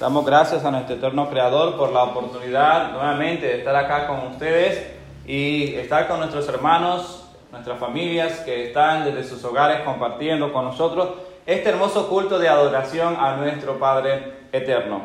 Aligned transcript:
Damos 0.00 0.24
gracias 0.24 0.64
a 0.64 0.70
nuestro 0.70 0.96
eterno 0.96 1.28
Creador 1.28 1.76
por 1.76 1.92
la 1.92 2.04
oportunidad 2.04 2.90
nuevamente 2.92 3.46
de 3.46 3.58
estar 3.58 3.76
acá 3.76 4.06
con 4.06 4.28
ustedes 4.28 4.82
y 5.26 5.74
estar 5.74 6.08
con 6.08 6.20
nuestros 6.20 6.48
hermanos, 6.48 7.28
nuestras 7.52 7.78
familias 7.78 8.40
que 8.40 8.68
están 8.68 9.04
desde 9.04 9.24
sus 9.24 9.44
hogares 9.44 9.82
compartiendo 9.82 10.54
con 10.54 10.64
nosotros 10.64 11.10
este 11.44 11.68
hermoso 11.68 12.08
culto 12.08 12.38
de 12.38 12.48
adoración 12.48 13.14
a 13.20 13.36
nuestro 13.36 13.78
Padre 13.78 14.36
eterno. 14.52 15.02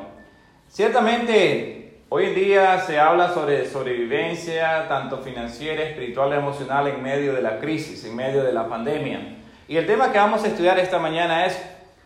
Ciertamente, 0.69 1.99
hoy 2.07 2.27
en 2.27 2.35
día 2.35 2.79
se 2.79 2.97
habla 2.97 3.33
sobre 3.33 3.69
sobrevivencia, 3.69 4.87
tanto 4.87 5.17
financiera, 5.17 5.83
espiritual 5.83 6.31
emocional, 6.31 6.87
en 6.87 7.03
medio 7.03 7.33
de 7.33 7.41
la 7.41 7.59
crisis, 7.59 8.05
en 8.05 8.15
medio 8.15 8.45
de 8.45 8.53
la 8.53 8.69
pandemia. 8.69 9.39
Y 9.67 9.75
el 9.75 9.87
tema 9.87 10.13
que 10.13 10.19
vamos 10.19 10.45
a 10.45 10.47
estudiar 10.47 10.79
esta 10.79 10.99
mañana 10.99 11.45
es 11.45 11.61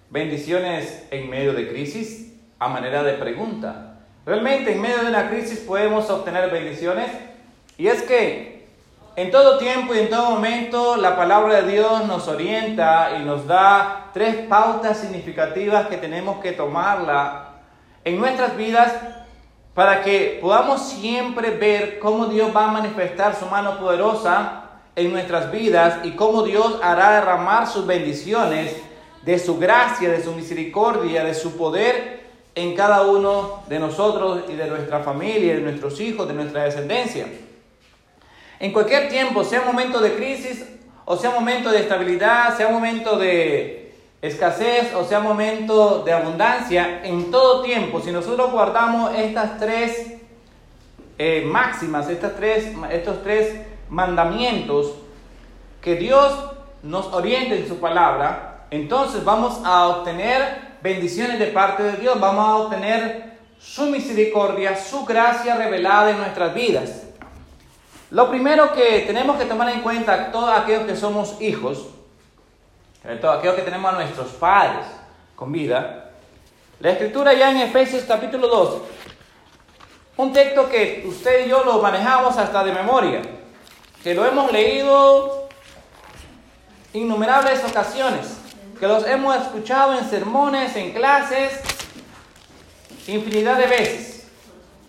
bendiciones 0.09 1.07
en 1.11 1.29
medio 1.29 1.53
de 1.53 1.69
crisis 1.69 2.29
a 2.59 2.67
manera 2.67 3.03
de 3.03 3.13
pregunta. 3.13 3.95
Realmente 4.25 4.73
en 4.73 4.81
medio 4.81 5.00
de 5.00 5.07
una 5.07 5.29
crisis 5.29 5.59
podemos 5.59 6.09
obtener 6.09 6.51
bendiciones 6.51 7.09
y 7.77 7.87
es 7.87 8.04
que 8.04 8.67
en 9.15 9.31
todo 9.31 9.57
tiempo 9.57 9.95
y 9.95 10.00
en 10.00 10.09
todo 10.09 10.31
momento 10.31 10.97
la 10.97 11.15
palabra 11.15 11.61
de 11.61 11.71
Dios 11.71 12.05
nos 12.05 12.27
orienta 12.27 13.17
y 13.19 13.23
nos 13.23 13.47
da 13.47 14.09
tres 14.14 14.36
pautas 14.47 14.97
significativas 14.97 15.87
que 15.87 15.97
tenemos 15.97 16.39
que 16.41 16.51
tomarla 16.51 17.53
en 18.03 18.19
nuestras 18.19 18.55
vidas 18.55 18.93
para 19.73 20.01
que 20.01 20.39
podamos 20.41 20.81
siempre 20.89 21.51
ver 21.51 22.00
cómo 22.00 22.25
Dios 22.25 22.55
va 22.55 22.65
a 22.65 22.71
manifestar 22.71 23.36
su 23.36 23.45
mano 23.45 23.79
poderosa 23.79 24.64
en 24.95 25.11
nuestras 25.14 25.51
vidas 25.51 26.00
y 26.03 26.11
cómo 26.11 26.43
Dios 26.43 26.79
hará 26.83 27.14
derramar 27.14 27.67
sus 27.67 27.86
bendiciones 27.86 28.75
de 29.23 29.39
su 29.39 29.57
gracia, 29.57 30.09
de 30.09 30.21
su 30.21 30.33
misericordia, 30.33 31.23
de 31.23 31.33
su 31.33 31.57
poder 31.57 32.28
en 32.55 32.75
cada 32.75 33.03
uno 33.03 33.63
de 33.67 33.80
nosotros 33.80 34.44
y 34.49 34.53
de 34.53 34.67
nuestra 34.67 34.99
familia, 34.99 35.55
de 35.55 35.61
nuestros 35.61 35.99
hijos, 35.99 36.27
de 36.27 36.33
nuestra 36.33 36.63
descendencia. 36.63 37.28
En 38.59 38.73
cualquier 38.73 39.09
tiempo, 39.09 39.44
sea 39.44 39.61
momento 39.61 40.00
de 40.02 40.16
crisis, 40.16 40.66
o 41.06 41.16
sea 41.16 41.31
momento 41.31 41.72
de 41.72 41.80
estabilidad, 41.80 42.56
sea 42.58 42.69
momento 42.69 43.17
de 43.17 43.94
escasez, 44.22 44.94
o 44.94 45.06
sea 45.06 45.19
momento 45.19 46.03
de 46.03 46.11
abundancia, 46.11 47.02
en 47.03 47.31
todo 47.31 47.61
tiempo, 47.61 48.02
si 48.02 48.11
nosotros 48.11 48.52
guardamos 48.52 49.16
estas 49.16 49.58
tres 49.58 50.13
eh, 51.17 51.44
máximas, 51.45 52.09
estas 52.09 52.36
tres, 52.36 52.73
estos 52.91 53.23
tres 53.23 53.61
mandamientos 53.89 54.94
que 55.81 55.95
Dios 55.95 56.34
nos 56.84 57.08
orienta 57.13 57.56
en 57.56 57.67
su 57.67 57.78
palabra, 57.78 58.66
entonces 58.72 59.23
vamos 59.23 59.61
a 59.63 59.88
obtener 59.88 60.69
bendiciones 60.81 61.39
de 61.39 61.47
parte 61.47 61.83
de 61.83 61.97
Dios, 61.97 62.19
vamos 62.19 62.45
a 62.45 62.55
obtener 62.55 63.38
su 63.59 63.88
misericordia, 63.88 64.75
su 64.77 65.05
gracia 65.05 65.55
revelada 65.55 66.11
en 66.11 66.17
nuestras 66.17 66.53
vidas. 66.53 67.03
Lo 68.11 68.30
primero 68.30 68.73
que 68.73 69.02
tenemos 69.05 69.38
que 69.38 69.45
tomar 69.45 69.69
en 69.69 69.81
cuenta, 69.81 70.31
todos 70.31 70.50
aquellos 70.57 70.85
que 70.85 70.95
somos 70.95 71.39
hijos, 71.41 71.88
todos 73.22 73.38
aquellos 73.38 73.55
que 73.55 73.61
tenemos 73.61 73.94
a 73.94 73.97
nuestros 73.97 74.30
padres 74.30 74.85
con 75.35 75.52
vida, 75.52 76.11
la 76.80 76.91
escritura 76.91 77.33
ya 77.33 77.52
en 77.52 77.57
Efesios 77.57 78.03
capítulo 78.07 78.47
2, 78.47 78.81
un 80.17 80.33
texto 80.33 80.69
que 80.69 81.03
usted 81.07 81.45
y 81.45 81.50
yo 81.50 81.63
lo 81.63 81.81
manejamos 81.81 82.38
hasta 82.38 82.63
de 82.63 82.72
memoria, 82.72 83.22
que 84.03 84.13
lo 84.13 84.25
hemos 84.25 84.52
leído 84.52 85.50
innumerables 86.94 87.63
ocasiones 87.63 88.39
que 88.80 88.88
los 88.88 89.05
hemos 89.05 89.35
escuchado 89.35 89.97
en 89.97 90.09
sermones, 90.09 90.75
en 90.75 90.94
clases, 90.94 91.59
infinidad 93.08 93.58
de 93.58 93.67
veces, 93.67 94.27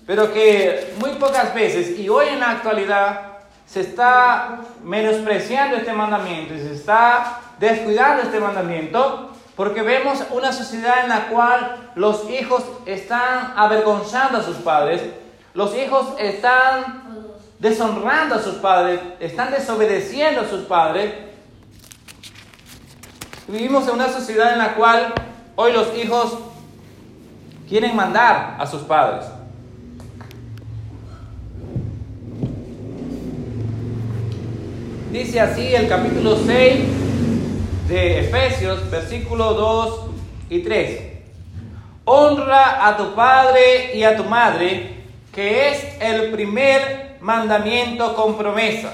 pero 0.06 0.32
que 0.32 0.94
muy 1.00 1.10
pocas 1.12 1.52
veces 1.54 1.98
y 1.98 2.08
hoy 2.08 2.28
en 2.28 2.40
la 2.40 2.50
actualidad 2.50 3.22
se 3.66 3.80
está 3.80 4.60
menospreciando 4.84 5.76
este 5.76 5.92
mandamiento 5.92 6.54
y 6.54 6.58
se 6.58 6.74
está 6.74 7.40
descuidando 7.58 8.22
este 8.22 8.38
mandamiento 8.38 9.30
porque 9.56 9.82
vemos 9.82 10.22
una 10.30 10.52
sociedad 10.52 11.02
en 11.02 11.08
la 11.08 11.26
cual 11.28 11.90
los 11.96 12.30
hijos 12.30 12.64
están 12.86 13.54
avergonzando 13.56 14.38
a 14.38 14.42
sus 14.42 14.56
padres, 14.58 15.02
los 15.52 15.76
hijos 15.76 16.06
están 16.18 17.02
deshonrando 17.58 18.36
a 18.36 18.42
sus 18.42 18.54
padres, 18.54 19.00
están 19.18 19.50
desobedeciendo 19.50 20.42
a 20.42 20.48
sus 20.48 20.62
padres 20.62 21.29
Vivimos 23.50 23.88
en 23.88 23.94
una 23.94 24.08
sociedad 24.08 24.52
en 24.52 24.58
la 24.58 24.74
cual 24.74 25.12
hoy 25.56 25.72
los 25.72 25.88
hijos 25.98 26.38
quieren 27.68 27.96
mandar 27.96 28.54
a 28.60 28.64
sus 28.64 28.82
padres. 28.82 29.26
Dice 35.10 35.40
así 35.40 35.74
el 35.74 35.88
capítulo 35.88 36.38
6 36.46 36.80
de 37.88 38.20
Efesios, 38.20 38.88
versículo 38.88 39.54
2 39.54 40.00
y 40.50 40.60
3. 40.60 41.00
Honra 42.04 42.86
a 42.86 42.96
tu 42.96 43.16
padre 43.16 43.96
y 43.96 44.04
a 44.04 44.16
tu 44.16 44.22
madre, 44.26 44.94
que 45.34 45.70
es 45.70 45.84
el 46.00 46.30
primer 46.30 47.16
mandamiento 47.20 48.14
con 48.14 48.38
promesa, 48.38 48.92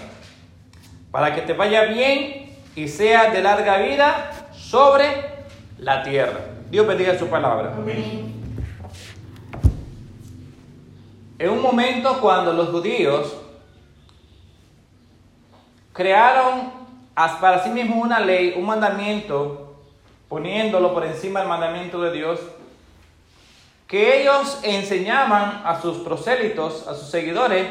para 1.10 1.34
que 1.34 1.42
te 1.42 1.52
vaya 1.52 1.82
bien 1.82 2.56
y 2.74 2.88
sea 2.88 3.30
de 3.30 3.42
larga 3.42 3.76
vida 3.78 4.30
sobre 4.68 5.24
la 5.78 6.02
tierra. 6.02 6.40
Dios 6.70 6.86
bendiga 6.86 7.16
su 7.16 7.28
palabra. 7.28 7.72
En 11.38 11.50
un 11.50 11.62
momento 11.62 12.20
cuando 12.20 12.52
los 12.52 12.70
judíos 12.70 13.36
crearon 15.92 16.72
para 17.14 17.62
sí 17.62 17.70
mismos 17.70 18.04
una 18.04 18.18
ley, 18.20 18.54
un 18.56 18.66
mandamiento, 18.66 19.76
poniéndolo 20.28 20.92
por 20.92 21.06
encima 21.06 21.40
del 21.40 21.48
mandamiento 21.48 22.00
de 22.00 22.12
Dios, 22.12 22.40
que 23.86 24.20
ellos 24.20 24.58
enseñaban 24.64 25.62
a 25.64 25.80
sus 25.80 25.98
prosélitos, 25.98 26.88
a 26.88 26.94
sus 26.94 27.08
seguidores, 27.08 27.68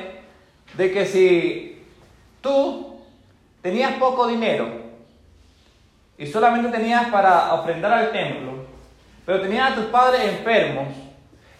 de 0.76 0.92
que 0.94 1.06
si 1.06 1.84
tú 2.40 3.02
tenías 3.62 3.94
poco 3.96 4.28
dinero, 4.28 4.85
y 6.18 6.28
solamente 6.28 6.70
tenías 6.70 7.08
para 7.08 7.54
ofrendar 7.54 7.92
al 7.92 8.12
templo, 8.12 8.66
pero 9.26 9.42
tenías 9.42 9.72
a 9.72 9.76
tus 9.76 9.86
padres 9.86 10.22
enfermos 10.24 10.88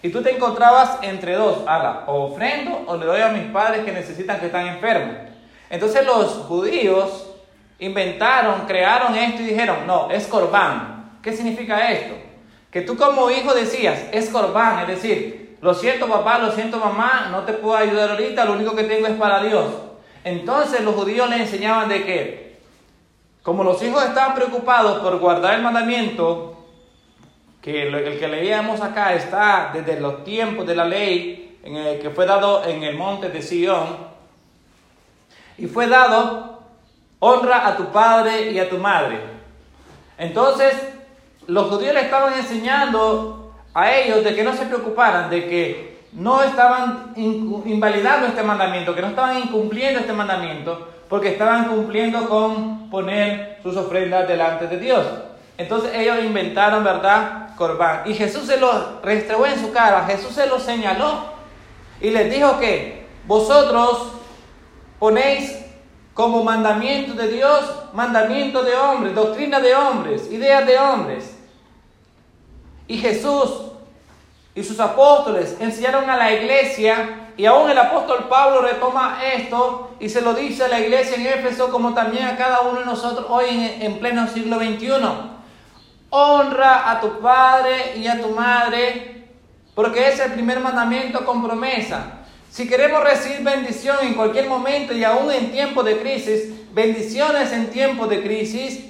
y 0.02 0.10
tú 0.10 0.22
te 0.22 0.36
encontrabas 0.36 1.00
entre 1.02 1.34
dos, 1.34 1.64
ala, 1.68 2.04
o 2.08 2.26
ofrendo 2.26 2.84
o 2.86 2.96
le 2.96 3.06
doy 3.06 3.22
a 3.22 3.30
mis 3.30 3.52
padres 3.52 3.84
que 3.84 3.92
necesitan 3.92 4.40
que 4.40 4.46
están 4.48 4.68
enfermos. 4.68 5.16
Entonces 5.70 6.06
los 6.06 6.32
judíos 6.48 7.32
inventaron, 7.80 8.66
crearon 8.68 9.16
esto 9.16 9.42
y 9.42 9.48
dijeron, 9.48 9.88
no, 9.88 10.12
es 10.12 10.28
corbán. 10.28 11.20
¿Qué 11.22 11.34
significa 11.34 11.92
esto? 11.92 12.16
Que 12.72 12.82
tú 12.82 12.96
como 12.96 13.32
hijo 13.32 13.54
decías, 13.54 14.06
es 14.12 14.30
corbán, 14.30 14.80
es 14.82 14.88
decir, 14.88 15.58
lo 15.62 15.74
siento 15.74 16.08
papá, 16.08 16.38
lo 16.38 16.52
siento 16.52 16.78
mamá, 16.78 17.30
no 17.32 17.42
te 17.42 17.54
puedo 17.54 17.76
ayudar 17.76 18.12
ahorita, 18.12 18.46
lo 18.46 18.54
único 18.54 18.76
que 18.76 18.84
tengo 18.84 19.08
es 19.08 19.16
para 19.16 19.42
Dios. 19.42 19.66
Entonces 20.24 20.82
los 20.82 20.94
judíos 20.94 21.28
le 21.30 21.38
enseñaban 21.38 21.90
de 21.90 22.06
que 22.06 22.45
como 23.46 23.64
los 23.64 23.80
hijos 23.84 24.04
estaban 24.04 24.34
preocupados 24.34 25.00
por 25.02 25.20
guardar 25.20 25.54
el 25.54 25.62
mandamiento, 25.62 26.66
que 27.62 27.84
el 27.84 28.20
que 28.20 28.28
leíamos 28.28 28.82
acá 28.82 29.14
está 29.14 29.70
desde 29.72 30.00
los 30.00 30.24
tiempos 30.24 30.66
de 30.66 30.76
la 30.76 30.86
ley 30.86 31.60
que 31.64 32.12
fue 32.14 32.26
dado 32.26 32.66
en 32.66 32.82
el 32.82 32.98
monte 32.98 33.30
de 33.30 33.44
Sion, 33.44 33.98
y 35.60 35.68
fue 35.68 35.86
dado 35.86 36.60
honra 37.20 37.68
a 37.68 37.78
tu 37.78 37.92
padre 37.92 38.52
y 38.52 38.58
a 38.58 38.68
tu 38.68 38.80
madre. 38.80 39.20
Entonces, 40.18 40.74
los 41.46 41.70
judíos 41.70 41.94
le 41.94 42.02
estaban 42.02 42.34
enseñando 42.34 43.54
a 43.76 43.92
ellos 43.92 44.24
de 44.24 44.36
que 44.36 44.44
no 44.44 44.56
se 44.56 44.66
preocuparan, 44.66 45.30
de 45.30 45.48
que 45.48 46.00
no 46.14 46.42
estaban 46.42 47.14
invalidando 47.16 48.26
este 48.26 48.42
mandamiento, 48.42 48.96
que 48.96 49.02
no 49.02 49.10
estaban 49.10 49.38
incumpliendo 49.38 50.00
este 50.00 50.14
mandamiento, 50.14 50.95
porque 51.10 51.30
estaban 51.30 51.68
cumpliendo 51.68 52.28
con 52.28 52.90
poner 52.90 53.60
sus 53.62 53.78
ofrendas 53.78 54.28
delante 54.28 54.68
de 54.68 54.78
Dios. 54.78 55.06
Entonces 55.58 55.92
ellos 55.94 56.24
inventaron, 56.24 56.84
¿verdad? 56.84 57.56
Corbán. 57.56 58.04
Y 58.06 58.14
Jesús 58.14 58.46
se 58.46 58.58
lo 58.58 59.02
restregó 59.02 59.46
en 59.46 59.60
su 59.60 59.72
cara, 59.72 60.06
Jesús 60.06 60.34
se 60.34 60.48
lo 60.48 60.60
señaló 60.60 61.26
y 62.02 62.10
les 62.10 62.32
dijo 62.32 62.60
que 62.60 63.06
vosotros 63.26 64.12
ponéis 65.00 65.58
como 66.14 66.44
mandamiento 66.44 67.14
de 67.14 67.28
Dios, 67.28 67.62
mandamiento 67.94 68.64
de 68.64 68.76
hombres, 68.76 69.16
doctrina 69.16 69.60
de 69.60 69.76
hombres, 69.76 70.32
ideas 70.32 70.66
de 70.66 70.78
hombres. 70.78 71.38
Y 72.88 72.98
Jesús 72.98 73.64
y 74.54 74.64
sus 74.64 74.80
apóstoles 74.80 75.58
enseñaron 75.60 76.10
a 76.10 76.16
la 76.16 76.32
iglesia 76.32 77.25
y 77.38 77.46
aún 77.46 77.70
el 77.70 77.78
apóstol 77.78 78.28
Pablo 78.30 78.62
retoma 78.62 79.20
esto 79.34 79.92
y 80.00 80.10
se 80.10 80.22
lo 80.22 80.34
dice 80.34 80.66
a 80.66 80.68
la 80.68 80.80
iglesia 80.80 81.16
en 81.16 81.28
Éfeso 81.28 81.70
como 81.70 81.94
también 81.94 82.26
a 82.26 82.38
cada 82.38 82.62
uno 82.62 82.80
de 82.80 82.86
nosotros 82.86 83.26
hoy 83.30 83.50
en, 83.50 83.82
en 83.82 84.00
pleno 84.00 84.28
siglo 84.28 84.58
XXI. 84.58 84.92
Honra 86.10 86.90
a 86.92 87.02
tu 87.02 87.20
padre 87.20 87.98
y 87.98 88.08
a 88.08 88.22
tu 88.22 88.30
madre 88.30 89.28
porque 89.76 90.08
es 90.08 90.20
el 90.22 90.32
primer 90.32 90.62
mandamiento 90.62 91.26
con 91.26 91.44
promesa. 91.44 92.20
Si 92.50 92.70
queremos 92.70 93.04
recibir 93.04 93.44
bendición 93.44 93.98
en 94.02 94.14
cualquier 94.14 94.48
momento 94.48 94.94
y 94.94 95.04
aún 95.04 95.30
en 95.30 95.52
tiempo 95.52 95.84
de 95.84 96.00
crisis, 96.00 96.74
bendiciones 96.74 97.52
en 97.52 97.70
tiempo 97.70 98.08
de 98.08 98.24
crisis, 98.24 98.86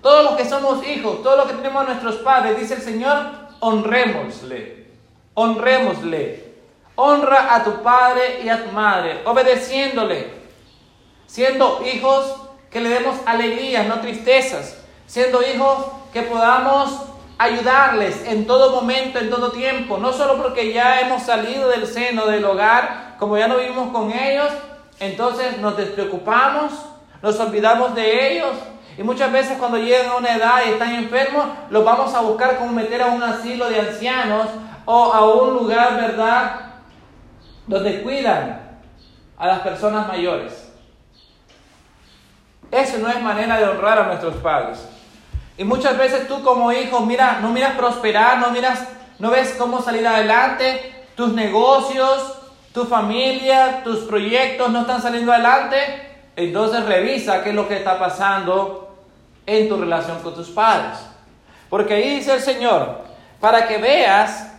todos 0.00 0.24
los 0.24 0.36
que 0.36 0.46
somos 0.46 0.86
hijos, 0.86 1.22
todos 1.22 1.36
los 1.36 1.46
que 1.46 1.54
tenemos 1.54 1.82
a 1.82 1.86
nuestros 1.88 2.16
padres, 2.16 2.58
dice 2.58 2.74
el 2.74 2.80
Señor, 2.80 3.26
honrémosle, 3.60 4.86
honrémosle. 5.34 6.43
Honra 6.96 7.54
a 7.54 7.64
tu 7.64 7.82
padre 7.82 8.40
y 8.44 8.48
a 8.48 8.64
tu 8.64 8.70
madre, 8.70 9.22
obedeciéndole, 9.24 10.32
siendo 11.26 11.82
hijos 11.84 12.36
que 12.70 12.80
le 12.80 12.88
demos 12.88 13.16
alegrías, 13.26 13.86
no 13.86 14.00
tristezas, 14.00 14.78
siendo 15.06 15.42
hijos 15.42 15.86
que 16.12 16.22
podamos 16.22 17.02
ayudarles 17.38 18.26
en 18.26 18.46
todo 18.46 18.70
momento, 18.70 19.18
en 19.18 19.30
todo 19.30 19.50
tiempo, 19.50 19.98
no 19.98 20.12
solo 20.12 20.40
porque 20.40 20.72
ya 20.72 21.00
hemos 21.00 21.22
salido 21.22 21.68
del 21.68 21.86
seno 21.86 22.26
del 22.26 22.44
hogar, 22.44 23.16
como 23.18 23.36
ya 23.36 23.48
no 23.48 23.56
vivimos 23.56 23.90
con 23.92 24.12
ellos, 24.12 24.50
entonces 25.00 25.58
nos 25.58 25.76
despreocupamos, 25.76 26.72
nos 27.22 27.38
olvidamos 27.40 27.94
de 27.94 28.32
ellos. 28.32 28.52
Y 28.96 29.02
muchas 29.02 29.32
veces 29.32 29.58
cuando 29.58 29.78
llegan 29.78 30.10
a 30.10 30.16
una 30.16 30.36
edad 30.36 30.60
y 30.66 30.70
están 30.70 30.94
enfermos, 30.94 31.46
los 31.70 31.84
vamos 31.84 32.14
a 32.14 32.20
buscar 32.20 32.58
como 32.58 32.72
meter 32.72 33.02
a 33.02 33.06
un 33.06 33.22
asilo 33.22 33.68
de 33.68 33.80
ancianos 33.80 34.46
o 34.84 35.12
a 35.12 35.24
un 35.34 35.54
lugar, 35.54 35.96
¿verdad?, 35.96 36.60
donde 37.66 38.02
cuidan 38.02 38.78
a 39.36 39.46
las 39.46 39.60
personas 39.60 40.08
mayores. 40.08 40.72
Eso 42.70 42.98
no 42.98 43.08
es 43.08 43.22
manera 43.22 43.58
de 43.58 43.64
honrar 43.64 43.98
a 43.98 44.06
nuestros 44.06 44.34
padres. 44.36 44.88
Y 45.56 45.64
muchas 45.64 45.96
veces 45.96 46.26
tú 46.26 46.42
como 46.42 46.72
hijo, 46.72 47.00
mira, 47.00 47.38
no 47.40 47.50
miras 47.50 47.74
prosperar, 47.74 48.38
no 48.38 48.50
miras, 48.50 48.88
no 49.18 49.30
ves 49.30 49.54
cómo 49.56 49.80
salir 49.80 50.06
adelante, 50.06 50.92
tus 51.14 51.32
negocios, 51.32 52.40
tu 52.72 52.84
familia, 52.86 53.82
tus 53.84 54.00
proyectos 54.00 54.70
no 54.70 54.80
están 54.80 55.00
saliendo 55.00 55.32
adelante, 55.32 55.78
entonces 56.34 56.84
revisa 56.84 57.44
qué 57.44 57.50
es 57.50 57.54
lo 57.54 57.68
que 57.68 57.76
está 57.76 57.98
pasando 57.98 58.96
en 59.46 59.68
tu 59.68 59.76
relación 59.76 60.18
con 60.20 60.34
tus 60.34 60.48
padres. 60.48 60.98
Porque 61.70 61.94
ahí 61.94 62.16
dice 62.16 62.34
el 62.34 62.40
Señor, 62.40 63.02
para 63.40 63.68
que 63.68 63.78
veas, 63.78 64.50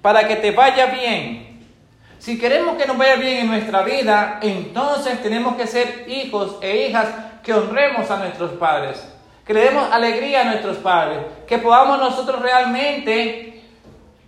para 0.00 0.26
que 0.26 0.36
te 0.36 0.50
vaya 0.50 0.86
bien. 0.86 1.51
Si 2.22 2.38
queremos 2.38 2.76
que 2.76 2.86
nos 2.86 2.96
vaya 2.96 3.16
bien 3.16 3.38
en 3.38 3.46
nuestra 3.48 3.82
vida, 3.82 4.38
entonces 4.42 5.20
tenemos 5.22 5.56
que 5.56 5.66
ser 5.66 6.04
hijos 6.08 6.56
e 6.60 6.86
hijas 6.86 7.08
que 7.42 7.52
honremos 7.52 8.08
a 8.10 8.18
nuestros 8.18 8.52
padres 8.52 9.12
que 9.44 9.54
le 9.54 9.60
demos 9.60 9.90
alegría 9.90 10.42
a 10.42 10.44
nuestros 10.44 10.76
padres, 10.78 11.18
que 11.46 11.58
podamos 11.58 11.98
nosotros 11.98 12.40
realmente 12.40 13.62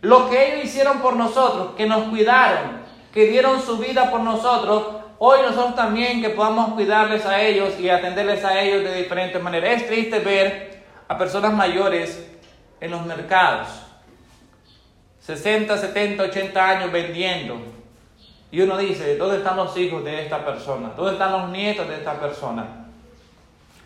lo 0.01 0.29
que 0.29 0.55
ellos 0.55 0.65
hicieron 0.65 1.01
por 1.01 1.17
nosotros, 1.17 1.75
que 1.77 1.87
nos 1.87 2.09
cuidaron, 2.09 2.83
que 3.13 3.27
dieron 3.27 3.63
su 3.63 3.79
vida 3.79 4.11
por 4.11 4.21
nosotros, 4.21 4.87
hoy 5.19 5.39
nosotros 5.43 5.77
también 5.77 6.21
que 6.21 6.31
podamos 6.31 6.75
cuidarles 6.75 7.25
a 7.25 7.41
ellos 7.41 7.79
y 7.79 7.89
atenderles 7.89 8.45
a 8.45 8.61
ellos 8.61 8.83
de 8.83 8.97
diferentes 8.97 9.41
maneras. 9.41 9.83
Es 9.83 9.87
triste 9.87 10.19
ver 10.19 10.83
a 11.07 11.17
personas 11.17 11.53
mayores 11.53 12.29
en 12.81 12.91
los 12.91 13.07
mercados, 13.07 13.69
60, 15.21 15.79
70, 15.79 16.25
80 16.25 16.69
años 16.69 16.93
vendiendo. 16.93 17.74
Y 18.55 18.61
uno 18.61 18.79
dice, 18.79 19.17
¿dónde 19.17 19.39
están 19.39 19.57
los 19.57 19.77
hijos 19.77 20.05
de 20.05 20.23
esta 20.23 20.45
persona? 20.45 20.93
¿Dónde 20.97 21.15
están 21.15 21.33
los 21.33 21.49
nietos 21.51 21.89
de 21.89 21.97
esta 21.97 22.21
persona? 22.21 22.87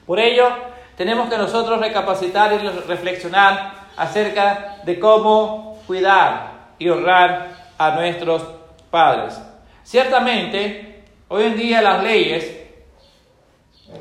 Por 0.06 0.20
ello, 0.20 0.46
tenemos 0.94 1.30
que 1.30 1.38
nosotros 1.38 1.80
recapacitar 1.80 2.52
y 2.52 2.58
reflexionar 2.58 3.72
acerca 3.96 4.76
de 4.84 5.00
cómo 5.00 5.80
cuidar 5.86 6.52
y 6.78 6.86
honrar 6.90 7.48
a 7.78 7.92
nuestros 7.92 8.42
padres. 8.90 9.40
Ciertamente, 9.84 11.04
hoy 11.28 11.44
en 11.44 11.56
día 11.56 11.80
las 11.80 12.02
leyes 12.02 12.54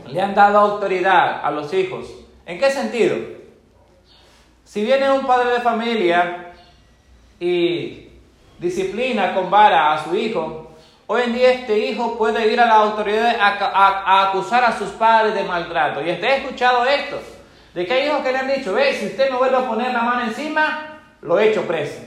le 0.06 0.22
han 0.22 0.36
dado 0.36 0.58
autoridad 0.58 1.46
a 1.46 1.50
los 1.50 1.74
hijos. 1.74 2.10
¿En 2.46 2.60
qué 2.60 2.70
sentido? 2.72 3.16
Si 4.66 4.84
viene 4.84 5.10
un 5.14 5.26
padre 5.26 5.50
de 5.50 5.62
familia 5.62 6.52
y 7.40 8.07
disciplina 8.60 9.34
con 9.34 9.50
vara 9.50 9.94
a 9.94 10.04
su 10.04 10.16
hijo, 10.16 10.68
Hoy 11.10 11.22
en 11.22 11.34
día 11.34 11.54
este 11.54 11.80
hijo 11.80 12.18
puede 12.18 12.52
ir 12.52 12.60
a 12.60 12.66
la 12.66 12.76
autoridad 12.76 13.38
a, 13.40 14.28
acusar 14.28 14.66
a 14.66 14.78
sus 14.78 14.90
padres 14.90 15.34
de 15.34 15.46
maltrato. 15.46 16.02
Y 16.02 16.12
usted 16.12 16.28
ha 16.28 16.36
escuchado 16.36 16.86
esto, 16.86 17.18
de 17.74 17.86
que 17.86 17.94
hay 17.94 18.08
hijos 18.08 18.22
que 18.22 18.32
le 18.34 18.38
han 18.38 18.54
dicho, 18.54 18.74
ve, 18.74 18.94
si 18.94 19.06
usted 19.06 19.32
me 19.32 19.38
vuelve 19.38 19.56
a 19.56 19.68
poner 19.70 19.94
la 19.94 20.02
mano 20.02 20.24
encima, 20.24 21.00
lo 21.22 21.40
echo 21.40 21.62
preso. 21.62 22.02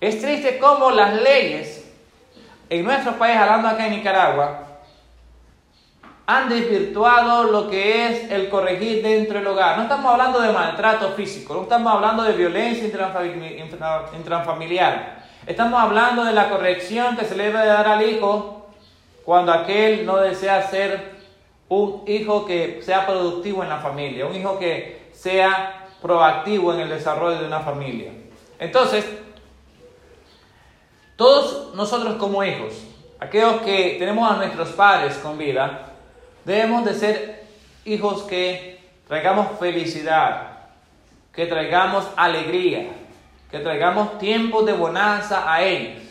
Es 0.00 0.20
triste 0.20 0.58
cómo 0.58 0.92
las 0.92 1.14
leyes 1.20 1.84
en 2.70 2.84
nuestro 2.84 3.18
país, 3.18 3.36
hablando 3.36 3.66
acá 3.66 3.86
en 3.86 3.96
Nicaragua, 3.96 4.71
han 6.36 6.48
desvirtuado 6.48 7.44
lo 7.44 7.68
que 7.68 8.06
es 8.06 8.30
el 8.30 8.48
corregir 8.48 9.02
dentro 9.02 9.38
del 9.38 9.46
hogar. 9.46 9.76
No 9.76 9.82
estamos 9.82 10.10
hablando 10.12 10.40
de 10.40 10.50
maltrato 10.52 11.10
físico, 11.10 11.54
no 11.54 11.62
estamos 11.62 11.92
hablando 11.92 12.22
de 12.22 12.32
violencia 12.32 12.86
intrafamiliar. 14.16 15.22
Estamos 15.46 15.80
hablando 15.80 16.24
de 16.24 16.32
la 16.32 16.48
corrección 16.48 17.16
que 17.16 17.26
se 17.26 17.36
le 17.36 17.44
debe 17.44 17.66
dar 17.66 17.86
al 17.86 18.08
hijo 18.08 18.66
cuando 19.24 19.52
aquel 19.52 20.06
no 20.06 20.16
desea 20.16 20.62
ser 20.68 21.12
un 21.68 22.02
hijo 22.06 22.46
que 22.46 22.80
sea 22.82 23.06
productivo 23.06 23.62
en 23.62 23.68
la 23.68 23.78
familia, 23.78 24.26
un 24.26 24.34
hijo 24.34 24.58
que 24.58 25.10
sea 25.12 25.88
proactivo 26.00 26.72
en 26.72 26.80
el 26.80 26.88
desarrollo 26.88 27.40
de 27.40 27.46
una 27.46 27.60
familia. 27.60 28.10
Entonces, 28.58 29.06
todos 31.16 31.74
nosotros 31.74 32.14
como 32.14 32.42
hijos, 32.42 32.72
aquellos 33.20 33.60
que 33.62 33.96
tenemos 33.98 34.30
a 34.30 34.36
nuestros 34.36 34.70
padres 34.70 35.16
con 35.18 35.36
vida, 35.36 35.91
debemos 36.44 36.84
de 36.84 36.94
ser 36.94 37.44
hijos 37.84 38.22
que 38.22 38.80
traigamos 39.08 39.58
felicidad, 39.58 40.48
que 41.32 41.46
traigamos 41.46 42.06
alegría, 42.16 42.88
que 43.50 43.58
traigamos 43.58 44.18
tiempos 44.18 44.64
de 44.66 44.72
bonanza 44.72 45.52
a 45.52 45.62
ellos. 45.62 46.02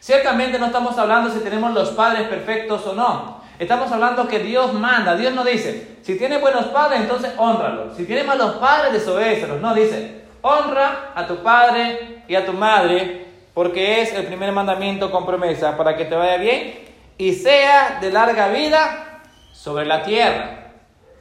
Ciertamente 0.00 0.58
no 0.58 0.66
estamos 0.66 0.98
hablando 0.98 1.30
si 1.30 1.40
tenemos 1.40 1.72
los 1.72 1.90
padres 1.90 2.28
perfectos 2.28 2.86
o 2.86 2.94
no. 2.94 3.42
Estamos 3.58 3.90
hablando 3.90 4.28
que 4.28 4.40
Dios 4.40 4.74
manda. 4.74 5.16
Dios 5.16 5.32
no 5.32 5.44
dice, 5.44 5.96
si 6.02 6.18
tienes 6.18 6.40
buenos 6.40 6.66
padres, 6.66 7.00
entonces 7.00 7.32
honralos. 7.38 7.96
Si 7.96 8.04
tienes 8.04 8.26
malos 8.26 8.56
padres, 8.56 8.92
desobédecelos. 8.92 9.60
No, 9.60 9.74
dice, 9.74 10.24
honra 10.42 11.12
a 11.14 11.26
tu 11.26 11.36
padre 11.36 12.22
y 12.28 12.34
a 12.34 12.44
tu 12.44 12.52
madre, 12.52 13.24
porque 13.54 14.02
es 14.02 14.12
el 14.12 14.26
primer 14.26 14.52
mandamiento 14.52 15.10
con 15.10 15.24
promesa 15.24 15.76
para 15.76 15.96
que 15.96 16.04
te 16.04 16.14
vaya 16.14 16.36
bien 16.36 16.74
y 17.16 17.32
sea 17.32 17.98
de 18.00 18.10
larga 18.10 18.48
vida 18.48 19.13
sobre 19.54 19.86
la 19.86 20.02
tierra. 20.02 20.72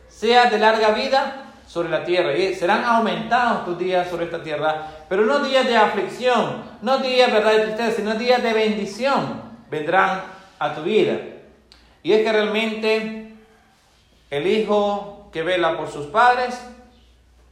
Sea 0.09 0.49
de 0.49 0.59
larga 0.59 0.89
vida 0.89 1.43
sobre 1.67 1.89
la 1.89 2.03
tierra 2.03 2.35
y 2.35 2.53
serán 2.53 2.83
aumentados 2.83 3.65
tus 3.65 3.77
días 3.77 4.09
sobre 4.09 4.25
esta 4.25 4.43
tierra, 4.43 4.87
pero 5.07 5.23
no 5.23 5.39
días 5.39 5.65
de 5.65 5.77
aflicción, 5.77 6.63
no 6.81 6.97
días 6.97 7.31
¿verdad? 7.31 7.53
de 7.53 7.63
tristeza, 7.63 7.91
sino 7.91 8.15
días 8.15 8.43
de 8.43 8.53
bendición 8.53 9.41
vendrán 9.71 10.21
a 10.59 10.75
tu 10.75 10.83
vida. 10.83 11.17
Y 12.03 12.13
es 12.13 12.23
que 12.23 12.31
realmente 12.31 13.33
el 14.29 14.47
hijo 14.47 15.29
que 15.31 15.41
vela 15.41 15.77
por 15.77 15.89
sus 15.89 16.07
padres 16.07 16.59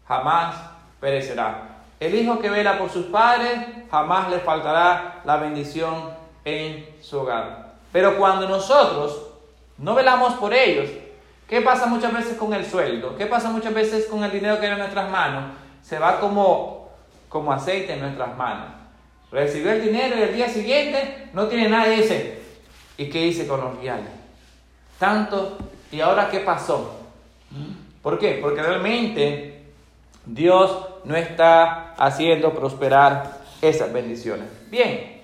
jamás 0.07 0.55
perecerá. 0.99 1.79
El 1.99 2.13
hijo 2.15 2.39
que 2.39 2.49
vela 2.49 2.77
por 2.77 2.89
sus 2.89 3.05
padres 3.07 3.59
jamás 3.89 4.29
le 4.29 4.39
faltará 4.39 5.21
la 5.23 5.37
bendición 5.37 6.11
en 6.45 6.87
su 7.01 7.19
hogar. 7.19 7.73
Pero 7.91 8.17
cuando 8.17 8.47
nosotros 8.47 9.30
no 9.81 9.95
velamos 9.95 10.35
por 10.35 10.53
ellos, 10.53 10.89
¿Qué 11.51 11.59
pasa 11.59 11.85
muchas 11.85 12.13
veces 12.13 12.37
con 12.37 12.53
el 12.53 12.65
sueldo? 12.65 13.17
¿Qué 13.17 13.25
pasa 13.25 13.49
muchas 13.49 13.73
veces 13.73 14.05
con 14.05 14.23
el 14.23 14.31
dinero 14.31 14.57
que 14.57 14.67
hay 14.67 14.71
en 14.71 14.77
nuestras 14.77 15.11
manos? 15.11 15.51
Se 15.83 15.99
va 15.99 16.21
como, 16.21 16.89
como 17.27 17.51
aceite 17.51 17.91
en 17.91 17.99
nuestras 17.99 18.37
manos. 18.37 18.69
Recibió 19.29 19.73
el 19.73 19.81
dinero 19.81 20.17
y 20.17 20.21
el 20.21 20.33
día 20.33 20.47
siguiente 20.47 21.27
no 21.33 21.47
tiene 21.47 21.67
nada 21.67 21.93
y 21.93 21.97
dice, 22.03 22.39
¿y 22.95 23.09
qué 23.09 23.27
hice 23.27 23.47
con 23.47 23.59
los 23.59 23.77
reales? 23.81 24.11
Tanto, 24.97 25.57
¿y 25.91 25.99
ahora 25.99 26.29
qué 26.29 26.39
pasó? 26.39 27.01
¿Por 28.01 28.17
qué? 28.17 28.39
Porque 28.41 28.63
realmente 28.63 29.63
Dios 30.25 30.87
no 31.03 31.17
está 31.17 31.95
haciendo 31.97 32.53
prosperar 32.53 33.39
esas 33.61 33.91
bendiciones. 33.91 34.47
Bien. 34.69 35.21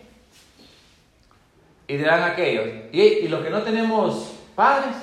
Y 1.87 1.95
dirán 1.95 2.23
aquellos, 2.23 2.67
¿y, 2.91 3.01
y 3.01 3.27
los 3.29 3.41
que 3.41 3.49
no 3.49 3.61
tenemos 3.61 4.33
padres? 4.57 4.95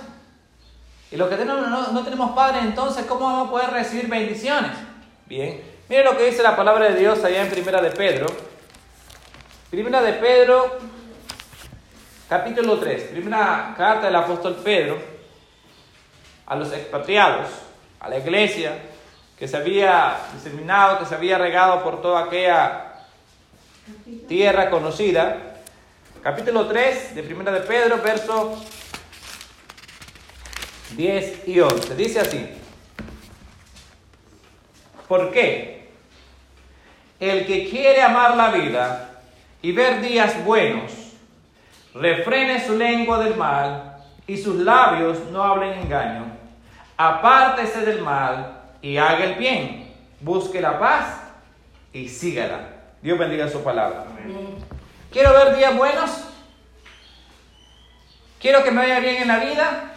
Y 1.12 1.16
los 1.16 1.28
que 1.28 1.37
tenemos, 1.37 1.92
no, 1.92 2.02
tenemos 2.02 2.32
padre, 2.32 2.58
entonces, 2.58 3.06
¿cómo 3.06 3.25
vamos 3.25 3.46
a 3.46 3.50
poder 3.52 3.70
recibir 3.70 4.08
bendiciones? 4.08 4.73
Bien, 5.26 5.62
miren 5.88 6.06
lo 6.06 6.16
que 6.18 6.25
dice 6.25 6.42
la 6.42 6.56
palabra 6.56 6.87
de 6.87 6.96
Dios 6.99 7.23
allá 7.23 7.42
en 7.42 7.50
Primera 7.50 7.80
de 7.80 7.90
Pedro. 7.90 8.26
Primera 9.70 10.02
de 10.02 10.14
Pedro, 10.14 10.78
capítulo 12.28 12.80
3. 12.80 13.02
Primera 13.04 13.75
carta 13.78 14.06
del 14.06 14.16
apóstol 14.16 14.56
Pedro 14.56 14.99
a 16.46 16.56
los 16.56 16.73
expatriados, 16.73 17.46
a 18.00 18.08
la 18.08 18.18
iglesia 18.18 18.76
que 19.38 19.46
se 19.46 19.56
había 19.56 20.16
diseminado, 20.34 20.99
que 20.99 21.06
se 21.06 21.14
había 21.14 21.38
regado 21.38 21.80
por 21.84 22.02
toda 22.02 22.25
aquella 22.25 23.04
tierra 24.26 24.68
conocida. 24.68 25.61
Capítulo 26.25 26.66
3 26.66 27.14
de 27.14 27.23
Primera 27.23 27.52
de 27.52 27.61
Pedro, 27.61 28.00
verso 28.02 28.61
10 30.96 31.48
y 31.48 31.60
11. 31.60 31.94
Dice 31.96 32.20
así. 32.20 32.48
¿Por 35.08 35.30
qué? 35.30 35.88
El 37.20 37.46
que 37.46 37.68
quiere 37.68 38.02
amar 38.02 38.36
la 38.36 38.50
vida 38.50 39.20
y 39.62 39.72
ver 39.72 40.00
días 40.00 40.44
buenos, 40.44 40.92
refrene 41.94 42.64
su 42.66 42.76
lengua 42.76 43.22
del 43.22 43.36
mal 43.36 43.96
y 44.26 44.36
sus 44.36 44.56
labios 44.56 45.18
no 45.30 45.42
hablen 45.42 45.78
engaño. 45.78 46.26
Apártese 46.96 47.84
del 47.84 48.02
mal 48.02 48.62
y 48.82 48.96
haga 48.96 49.24
el 49.24 49.34
bien. 49.34 49.92
Busque 50.20 50.60
la 50.60 50.78
paz 50.78 51.20
y 51.92 52.08
sígala. 52.08 52.68
Dios 53.02 53.18
bendiga 53.18 53.48
su 53.48 53.62
palabra. 53.62 54.04
Quiero 55.10 55.32
ver 55.32 55.56
días 55.56 55.76
buenos. 55.76 56.10
Quiero 58.40 58.62
que 58.64 58.70
me 58.70 58.82
vaya 58.82 59.00
bien 59.00 59.22
en 59.22 59.28
la 59.28 59.38
vida. 59.38 59.93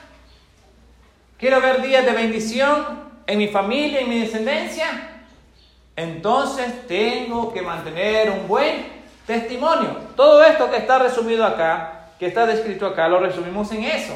Quiero 1.38 1.62
ver 1.62 1.84
días 1.84 2.03
de 2.03 2.13
bendición 2.13 3.10
en 3.27 3.38
mi 3.38 3.48
familia, 3.48 4.01
en 4.01 4.10
mi 4.10 4.22
descendencia. 4.22 5.22
Entonces 5.96 6.88
tengo 6.88 7.53
que 7.53 7.62
mantener 7.62 8.32
un 8.32 8.48
buen 8.48 8.88
testimonio. 9.27 9.98
Todo 10.15 10.44
esto 10.44 10.72
que 10.72 10.77
está 10.77 10.98
resumido 10.98 11.46
acá, 11.46 12.10
que 12.17 12.25
está 12.25 12.48
descrito 12.48 12.88
acá, 12.88 13.08
lo 13.08 13.20
resumimos 13.20 13.72
en 13.72 13.84
eso. 13.84 14.13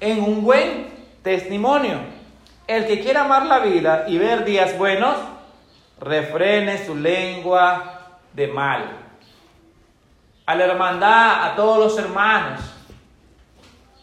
En 0.00 0.20
un 0.20 0.42
buen 0.42 0.88
testimonio. 1.22 2.00
El 2.66 2.86
que 2.86 3.00
quiera 3.00 3.20
amar 3.20 3.46
la 3.46 3.60
vida 3.60 4.06
y 4.08 4.18
ver 4.18 4.44
días 4.44 4.76
buenos, 4.76 5.14
refrene 6.00 6.84
su 6.84 6.96
lengua 6.96 8.18
de 8.32 8.48
mal. 8.48 8.96
A 10.46 10.56
la 10.56 10.64
hermandad, 10.64 11.44
a 11.44 11.54
todos 11.54 11.78
los 11.78 11.98
hermanos. 11.98 12.60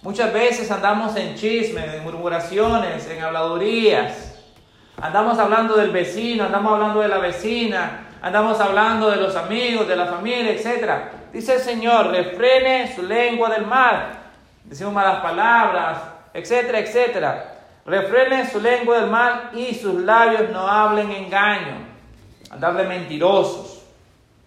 Muchas 0.02 0.32
veces 0.32 0.72
andamos 0.72 1.14
en 1.18 1.36
chismes, 1.36 1.94
en 1.94 2.04
murmuraciones, 2.04 3.06
en 3.10 3.22
habladurías. 3.22 4.40
Andamos 5.02 5.38
hablando 5.38 5.76
del 5.76 5.92
vecino, 5.92 6.46
andamos 6.46 6.74
hablando 6.74 7.02
de 7.02 7.10
la 7.10 7.18
vecina, 7.18 8.08
andamos 8.22 8.62
hablando 8.62 9.10
de 9.10 9.18
los 9.18 9.36
amigos, 9.36 9.90
de 9.90 9.98
la 9.98 10.06
familia, 10.06 10.52
etc. 10.54 10.90
Dice 11.34 11.56
el 11.56 11.60
Señor, 11.60 12.12
refrene 12.12 12.96
su 12.96 13.04
lengua 13.04 13.50
del 13.50 13.66
mal. 13.66 14.12
Decimos 14.64 14.94
malas 14.94 15.22
palabras, 15.22 15.98
etcétera, 16.34 16.80
etcétera. 16.80 17.56
Refrene 17.86 18.50
su 18.50 18.62
lengua 18.62 19.02
del 19.02 19.10
mal 19.10 19.50
y 19.54 19.76
sus 19.76 19.96
labios 19.96 20.50
no 20.50 20.66
hablen 20.66 21.12
engaño. 21.12 21.76
Andar 22.50 22.78
de 22.78 22.86
mentirosos. 22.86 23.84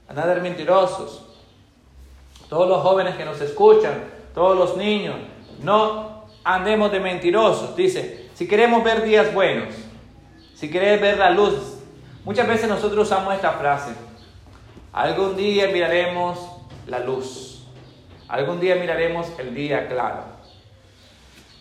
Andar 0.08 0.34
de 0.34 0.40
mentirosos. 0.40 1.26
Todos 2.48 2.68
los 2.68 2.80
jóvenes 2.80 3.16
que 3.16 3.24
nos 3.24 3.40
escuchan, 3.40 4.04
todos 4.34 4.56
los 4.56 4.76
niños, 4.76 5.16
no 5.62 6.26
andemos 6.44 6.90
de 6.92 7.00
mentirosos. 7.00 7.76
Dice, 7.76 8.28
si 8.34 8.46
queremos 8.46 8.82
ver 8.84 9.02
días 9.04 9.32
buenos, 9.32 9.74
si 10.54 10.70
querés 10.70 11.00
ver 11.00 11.18
la 11.18 11.30
luz, 11.30 11.78
muchas 12.24 12.46
veces 12.46 12.68
nosotros 12.68 13.06
usamos 13.06 13.34
esta 13.34 13.52
frase. 13.52 13.92
Algún 14.92 15.36
día 15.36 15.68
miraremos 15.68 16.38
la 16.86 16.98
luz. 16.98 17.66
Algún 18.28 18.60
día 18.60 18.76
miraremos 18.76 19.28
el 19.38 19.54
día 19.54 19.88
claro 19.88 20.32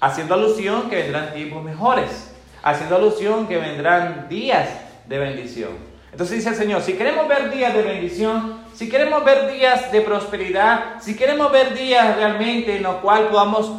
haciendo 0.01 0.34
alusión 0.34 0.89
que 0.89 0.96
vendrán 0.98 1.31
tiempos 1.34 1.63
mejores, 1.63 2.34
haciendo 2.63 2.96
alusión 2.96 3.48
que 3.48 3.58
vendrán 3.58 4.27
días 4.27 4.67
de 5.05 5.17
bendición. 5.20 5.70
Entonces 6.12 6.38
dice 6.38 6.50
el 6.50 6.55
Señor, 6.55 6.81
si 6.81 6.93
queremos 6.93 7.27
ver 7.27 7.51
días 7.51 7.74
de 7.74 7.84
bendición, 7.84 8.62
si 8.74 8.89
queremos 8.89 9.24
ver 9.24 9.50
días 9.50 9.91
de 9.91 10.01
prosperidad, 10.01 11.00
si 11.00 11.15
queremos 11.15 11.51
ver 11.51 11.75
días 11.75 12.17
realmente 12.17 12.75
en 12.75 12.84
los 12.84 12.96
cuales 12.96 13.29
podamos 13.29 13.72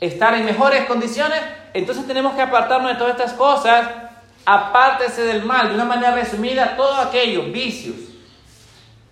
estar 0.00 0.34
en 0.34 0.44
mejores 0.44 0.86
condiciones, 0.86 1.40
entonces 1.74 2.06
tenemos 2.06 2.34
que 2.34 2.42
apartarnos 2.42 2.92
de 2.92 2.98
todas 2.98 3.12
estas 3.12 3.32
cosas, 3.32 3.88
apártese 4.44 5.24
del 5.24 5.44
mal, 5.44 5.68
de 5.68 5.74
una 5.74 5.84
manera 5.84 6.14
resumida, 6.14 6.76
todo 6.76 6.94
aquello, 6.96 7.44
vicios, 7.44 7.96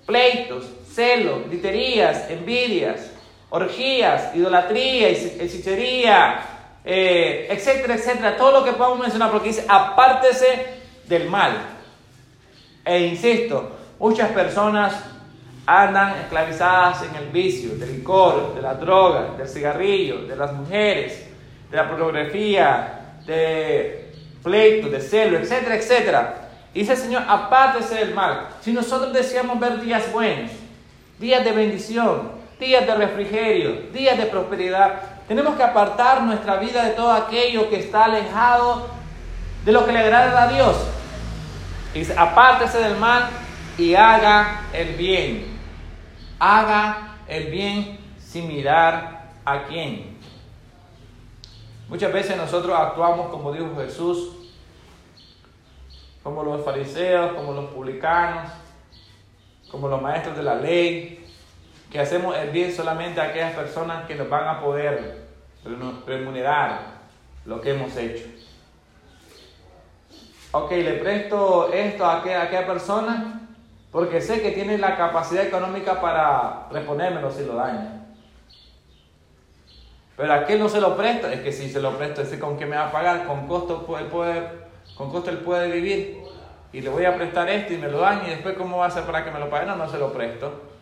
pleitos, 0.07 0.64
celos, 0.93 1.49
griterías, 1.49 2.31
envidias, 2.31 3.11
orgías, 3.50 4.35
idolatría, 4.35 5.09
hechicería, 5.09 6.41
eh, 6.85 7.49
etcétera, 7.50 7.95
etcétera, 7.95 8.37
todo 8.37 8.61
lo 8.61 8.64
que 8.64 8.73
podamos 8.73 9.00
mencionar, 9.00 9.31
porque 9.31 9.49
dice, 9.49 9.64
apártese 9.69 10.81
del 11.07 11.29
mal. 11.29 11.53
E 12.85 13.07
insisto, 13.07 13.71
muchas 13.99 14.31
personas 14.33 14.95
andan 15.66 16.18
esclavizadas 16.18 17.04
en 17.04 17.14
el 17.16 17.28
vicio, 17.30 17.76
del 17.76 17.97
licor, 17.97 18.54
de 18.54 18.62
la 18.62 18.75
droga, 18.75 19.35
del 19.37 19.49
cigarrillo, 19.49 20.26
de 20.26 20.37
las 20.37 20.52
mujeres, 20.52 21.26
de 21.71 21.76
la 21.76 21.88
pornografía, 21.88 23.16
de 23.26 24.12
pleito, 24.42 24.90
de 24.90 25.00
celo, 25.00 25.38
etcétera, 25.38 25.76
etcétera. 25.76 26.35
dice 26.75 26.92
el 26.92 26.99
Señor, 26.99 27.23
apártese 27.26 27.94
del 27.97 28.14
mal. 28.14 28.49
Si 28.61 28.73
nosotros 28.73 29.12
deseamos 29.12 29.59
ver 29.59 29.80
días 29.80 30.12
buenos, 30.12 30.50
días 31.18 31.44
de 31.44 31.52
bendición, 31.52 32.33
días 32.61 32.87
de 32.87 32.94
refrigerio, 32.94 33.73
días 33.92 34.18
de 34.18 34.26
prosperidad, 34.26 35.00
tenemos 35.26 35.56
que 35.56 35.62
apartar 35.62 36.23
nuestra 36.23 36.56
vida 36.56 36.85
de 36.85 36.90
todo 36.90 37.11
aquello 37.12 37.71
que 37.71 37.80
está 37.80 38.04
alejado 38.04 38.88
de 39.64 39.73
lo 39.73 39.87
que 39.87 39.92
le 39.92 40.00
agrada 40.00 40.42
a 40.42 40.49
Dios. 40.49 40.76
Y 41.94 42.00
dice, 42.00 42.14
apártese 42.18 42.78
del 42.78 42.97
mal 42.97 43.30
y 43.78 43.94
haga 43.94 44.62
el 44.73 44.94
bien. 44.94 45.53
Haga 46.38 47.19
el 47.29 47.50
bien 47.50 47.99
sin 48.19 48.49
mirar 48.49 49.31
a 49.45 49.64
quién. 49.64 50.19
Muchas 51.88 52.12
veces 52.12 52.37
nosotros 52.37 52.76
actuamos 52.76 53.29
como 53.29 53.53
dijo 53.53 53.75
Jesús, 53.76 54.31
como 56.23 56.43
los 56.43 56.64
fariseos, 56.64 57.35
como 57.35 57.53
los 57.53 57.67
publicanos, 57.67 58.50
como 59.71 59.88
los 59.88 60.00
maestros 60.00 60.37
de 60.37 60.43
la 60.43 60.55
ley, 60.55 61.26
que 61.91 62.00
hacemos 62.00 62.37
el 62.37 62.50
bien 62.50 62.73
solamente 62.73 63.21
a 63.21 63.25
aquellas 63.25 63.55
personas 63.55 64.07
que 64.07 64.14
nos 64.14 64.29
van 64.29 64.49
a 64.49 64.61
poder 64.61 65.26
remunerar 66.07 66.95
lo 67.45 67.61
que 67.61 67.71
hemos 67.71 67.95
hecho. 67.97 68.25
Ok, 70.53 70.71
le 70.71 70.95
presto 70.95 71.73
esto 71.73 72.05
a 72.05 72.19
aquella, 72.19 72.41
a 72.41 72.45
aquella 72.45 72.67
persona 72.67 73.44
porque 73.95 74.21
sé 74.21 74.43
que 74.43 74.51
tiene 74.51 74.77
la 74.77 74.97
capacidad 74.97 75.43
económica 75.43 76.03
para 76.03 76.67
reponérmelo 76.71 77.31
si 77.31 77.47
lo 77.47 77.55
daña. 77.55 78.07
Pero 80.17 80.33
a 80.33 80.45
qué 80.45 80.59
no 80.59 80.69
se 80.69 80.83
lo 80.83 80.97
presto, 80.97 81.29
es 81.29 81.41
que 81.41 81.53
si 81.53 81.71
se 81.71 81.81
lo 81.81 81.97
presto, 81.97 82.21
ese 82.21 82.39
con 82.39 82.59
qué 82.59 82.67
me 82.67 82.77
va 82.77 82.89
a 82.89 82.93
pagar, 82.93 83.25
con 83.27 83.47
costo 83.47 83.87
puede, 83.87 84.05
puede, 84.05 84.51
con 84.97 85.11
costo 85.11 85.31
él 85.31 85.39
puede 85.39 85.71
vivir. 85.71 86.25
Y 86.75 86.83
le 86.83 86.91
voy 86.91 87.07
a 87.07 87.17
prestar 87.17 87.49
esto 87.49 87.73
y 87.73 87.79
me 87.79 87.89
lo 87.89 88.01
daña 88.01 88.27
y 88.27 88.31
después 88.31 88.57
cómo 88.57 88.79
va 88.79 88.85
a 88.85 88.89
hacer 88.89 89.05
para 89.05 89.25
que 89.25 89.31
me 89.31 89.39
lo 89.39 89.49
pague, 89.49 89.65
no, 89.65 89.77
no 89.77 89.89
se 89.89 89.97
lo 89.97 90.13
presto 90.13 90.75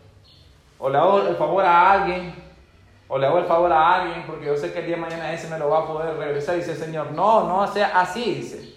o 0.83 0.89
le 0.89 0.97
hago 0.97 1.21
el 1.21 1.37
favor 1.37 1.63
a 1.63 1.91
alguien, 1.93 2.35
o 3.07 3.17
le 3.17 3.25
hago 3.25 3.37
el 3.37 3.45
favor 3.45 3.71
a 3.71 4.01
alguien 4.01 4.25
porque 4.27 4.47
yo 4.47 4.57
sé 4.57 4.73
que 4.73 4.79
el 4.79 4.87
día 4.87 4.95
de 4.95 5.01
mañana 5.01 5.31
ese 5.31 5.47
me 5.47 5.57
lo 5.57 5.69
va 5.69 5.79
a 5.79 5.87
poder 5.87 6.17
regresar. 6.17 6.57
Dice 6.57 6.71
el 6.71 6.77
Señor, 6.77 7.13
no, 7.13 7.47
no 7.47 7.65
sea 7.71 8.01
así, 8.01 8.35
dice. 8.35 8.75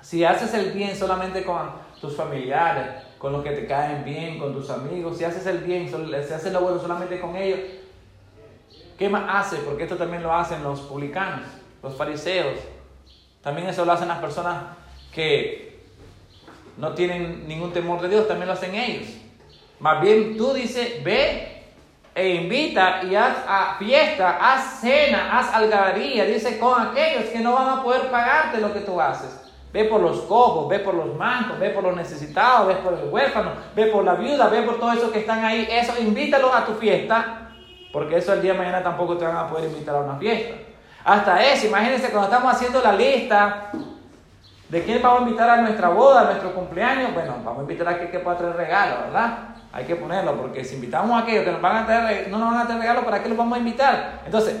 Si 0.00 0.24
haces 0.24 0.54
el 0.54 0.72
bien 0.72 0.96
solamente 0.96 1.44
con 1.44 1.72
tus 2.02 2.16
familiares, 2.16 2.86
con 3.16 3.32
los 3.32 3.44
que 3.44 3.50
te 3.52 3.64
caen 3.64 4.04
bien, 4.04 4.40
con 4.40 4.52
tus 4.52 4.68
amigos, 4.70 5.16
si 5.16 5.24
haces 5.24 5.46
el 5.46 5.58
bien, 5.58 5.88
si 5.88 6.34
haces 6.34 6.52
lo 6.52 6.60
bueno 6.60 6.80
solamente 6.80 7.20
con 7.20 7.36
ellos, 7.36 7.60
¿qué 8.98 9.08
más 9.08 9.46
hace? 9.46 9.58
Porque 9.58 9.84
esto 9.84 9.96
también 9.96 10.24
lo 10.24 10.34
hacen 10.34 10.64
los 10.64 10.80
publicanos, 10.80 11.46
los 11.80 11.94
fariseos. 11.96 12.58
También 13.40 13.68
eso 13.68 13.84
lo 13.84 13.92
hacen 13.92 14.08
las 14.08 14.18
personas 14.18 14.64
que 15.14 15.80
no 16.76 16.92
tienen 16.92 17.46
ningún 17.46 17.72
temor 17.72 18.02
de 18.02 18.08
Dios, 18.08 18.26
también 18.26 18.48
lo 18.48 18.54
hacen 18.54 18.74
ellos. 18.74 19.08
Más 19.78 20.02
bien 20.02 20.36
tú 20.36 20.52
dices, 20.52 21.04
ve 21.04 21.62
e 22.16 22.28
invita 22.34 23.04
y 23.04 23.14
haz 23.14 23.36
a 23.46 23.76
fiesta, 23.78 24.38
haz 24.40 24.80
cena, 24.80 25.38
haz 25.38 25.54
algarabía, 25.54 26.24
dice, 26.24 26.58
con 26.58 26.80
aquellos 26.80 27.26
que 27.26 27.38
no 27.38 27.52
van 27.52 27.78
a 27.78 27.82
poder 27.84 28.10
pagarte 28.10 28.60
lo 28.60 28.72
que 28.72 28.80
tú 28.80 29.00
haces. 29.00 29.41
Ve 29.72 29.84
por 29.84 30.00
los 30.00 30.20
cojos, 30.22 30.68
ve 30.68 30.80
por 30.80 30.94
los 30.94 31.14
mancos, 31.16 31.58
ve 31.58 31.70
por 31.70 31.82
los 31.82 31.96
necesitados, 31.96 32.68
ve 32.68 32.74
por 32.74 32.92
el 32.92 33.08
huérfano, 33.08 33.52
ve 33.74 33.86
por 33.86 34.04
la 34.04 34.14
viuda, 34.14 34.48
ve 34.48 34.62
por 34.62 34.78
todos 34.78 34.96
esos 34.96 35.10
que 35.10 35.20
están 35.20 35.44
ahí. 35.44 35.66
Eso, 35.70 35.94
invítalos 36.00 36.54
a 36.54 36.66
tu 36.66 36.74
fiesta, 36.74 37.50
porque 37.92 38.18
eso 38.18 38.34
el 38.34 38.42
día 38.42 38.52
de 38.52 38.58
mañana 38.58 38.82
tampoco 38.82 39.16
te 39.16 39.24
van 39.24 39.36
a 39.36 39.48
poder 39.48 39.70
invitar 39.70 39.94
a 39.94 40.00
una 40.00 40.16
fiesta. 40.16 40.56
Hasta 41.04 41.42
eso, 41.44 41.66
imagínense 41.66 42.10
cuando 42.10 42.28
estamos 42.28 42.52
haciendo 42.54 42.82
la 42.82 42.92
lista 42.92 43.70
de 44.68 44.82
quién 44.84 45.02
vamos 45.02 45.20
a 45.20 45.22
invitar 45.24 45.50
a 45.50 45.56
nuestra 45.56 45.88
boda, 45.88 46.20
a 46.20 46.24
nuestro 46.24 46.54
cumpleaños, 46.54 47.14
bueno, 47.14 47.36
vamos 47.44 47.60
a 47.60 47.62
invitar 47.62 47.88
a 47.88 47.90
aquel 47.92 48.10
que 48.10 48.18
pueda 48.18 48.36
traer 48.36 48.56
regalo, 48.56 49.06
¿verdad? 49.06 49.52
hay 49.72 49.86
que 49.86 49.96
ponerlo, 49.96 50.36
porque 50.36 50.64
si 50.64 50.74
invitamos 50.74 51.18
a 51.18 51.24
aquellos 51.24 51.44
que 51.44 51.52
nos 51.52 51.62
van 51.62 51.76
a 51.76 51.86
traer, 51.86 52.28
no 52.28 52.38
nos 52.38 52.50
van 52.50 52.60
a 52.60 52.64
traer 52.64 52.80
regalos, 52.80 53.04
¿para 53.04 53.22
qué 53.22 53.28
los 53.28 53.38
vamos 53.38 53.56
a 53.56 53.58
invitar? 53.58 54.20
Entonces, 54.26 54.56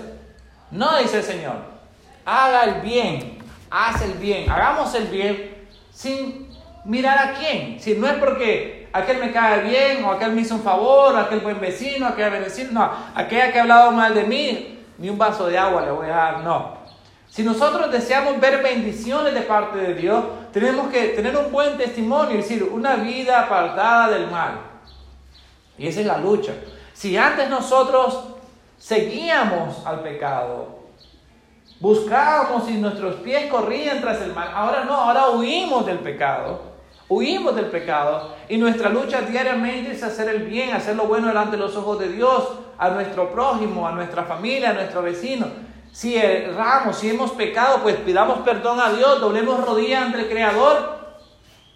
no 0.70 0.98
dice 0.98 1.18
el 1.18 1.22
Señor, 1.22 1.56
haga 2.24 2.64
el 2.64 2.80
bien, 2.80 3.38
haz 3.72 4.02
el 4.02 4.12
bien, 4.14 4.50
hagamos 4.50 4.94
el 4.94 5.06
bien 5.06 5.66
sin 5.90 6.48
mirar 6.84 7.18
a 7.18 7.32
quién. 7.32 7.80
Si 7.80 7.94
no 7.94 8.06
es 8.06 8.14
porque 8.14 8.88
aquel 8.92 9.18
me 9.18 9.32
cae 9.32 9.62
bien, 9.62 10.04
o 10.04 10.12
aquel 10.12 10.32
me 10.32 10.42
hizo 10.42 10.56
un 10.56 10.62
favor, 10.62 11.14
o 11.14 11.18
aquel 11.18 11.40
buen 11.40 11.58
vecino, 11.58 12.06
aquel 12.06 12.30
vecino, 12.30 12.70
no, 12.72 12.90
aquella 13.14 13.50
que 13.50 13.58
ha 13.58 13.62
hablado 13.62 13.92
mal 13.92 14.14
de 14.14 14.24
mí, 14.24 14.78
ni 14.98 15.08
un 15.08 15.16
vaso 15.16 15.46
de 15.46 15.58
agua 15.58 15.82
le 15.82 15.90
voy 15.90 16.06
a 16.06 16.14
dar, 16.14 16.40
no. 16.40 16.82
Si 17.28 17.42
nosotros 17.42 17.90
deseamos 17.90 18.38
ver 18.38 18.62
bendiciones 18.62 19.32
de 19.32 19.40
parte 19.40 19.78
de 19.78 19.94
Dios, 19.94 20.22
tenemos 20.52 20.88
que 20.88 21.08
tener 21.08 21.34
un 21.34 21.50
buen 21.50 21.78
testimonio, 21.78 22.38
es 22.38 22.46
decir, 22.46 22.62
una 22.62 22.96
vida 22.96 23.40
apartada 23.40 24.10
del 24.10 24.30
mal. 24.30 24.60
Y 25.78 25.86
esa 25.86 26.00
es 26.00 26.06
la 26.06 26.18
lucha. 26.18 26.52
Si 26.92 27.16
antes 27.16 27.48
nosotros 27.48 28.22
seguíamos 28.76 29.86
al 29.86 30.00
pecado, 30.00 30.81
buscábamos 31.82 32.70
y 32.70 32.74
nuestros 32.74 33.16
pies 33.16 33.50
corrían 33.50 34.00
tras 34.00 34.22
el 34.22 34.32
mal, 34.32 34.52
ahora 34.54 34.84
no, 34.84 34.94
ahora 34.94 35.30
huimos 35.30 35.84
del 35.84 35.98
pecado. 35.98 36.70
Huimos 37.08 37.54
del 37.56 37.66
pecado 37.66 38.36
y 38.48 38.56
nuestra 38.56 38.88
lucha 38.88 39.20
diariamente 39.20 39.90
es 39.90 40.02
hacer 40.02 40.28
el 40.28 40.44
bien, 40.44 40.72
hacer 40.72 40.96
lo 40.96 41.06
bueno 41.06 41.26
delante 41.26 41.56
de 41.56 41.62
los 41.62 41.76
ojos 41.76 41.98
de 41.98 42.08
Dios, 42.08 42.48
a 42.78 42.88
nuestro 42.90 43.30
prójimo, 43.30 43.86
a 43.86 43.92
nuestra 43.92 44.22
familia, 44.22 44.70
a 44.70 44.74
nuestro 44.74 45.02
vecino. 45.02 45.46
Si 45.90 46.16
erramos, 46.16 46.96
si 46.96 47.10
hemos 47.10 47.32
pecado, 47.32 47.80
pues 47.82 47.96
pidamos 47.96 48.38
perdón 48.38 48.80
a 48.80 48.92
Dios, 48.92 49.20
doblemos 49.20 49.66
rodillas 49.66 50.04
ante 50.04 50.20
el 50.20 50.28
Creador 50.28 51.00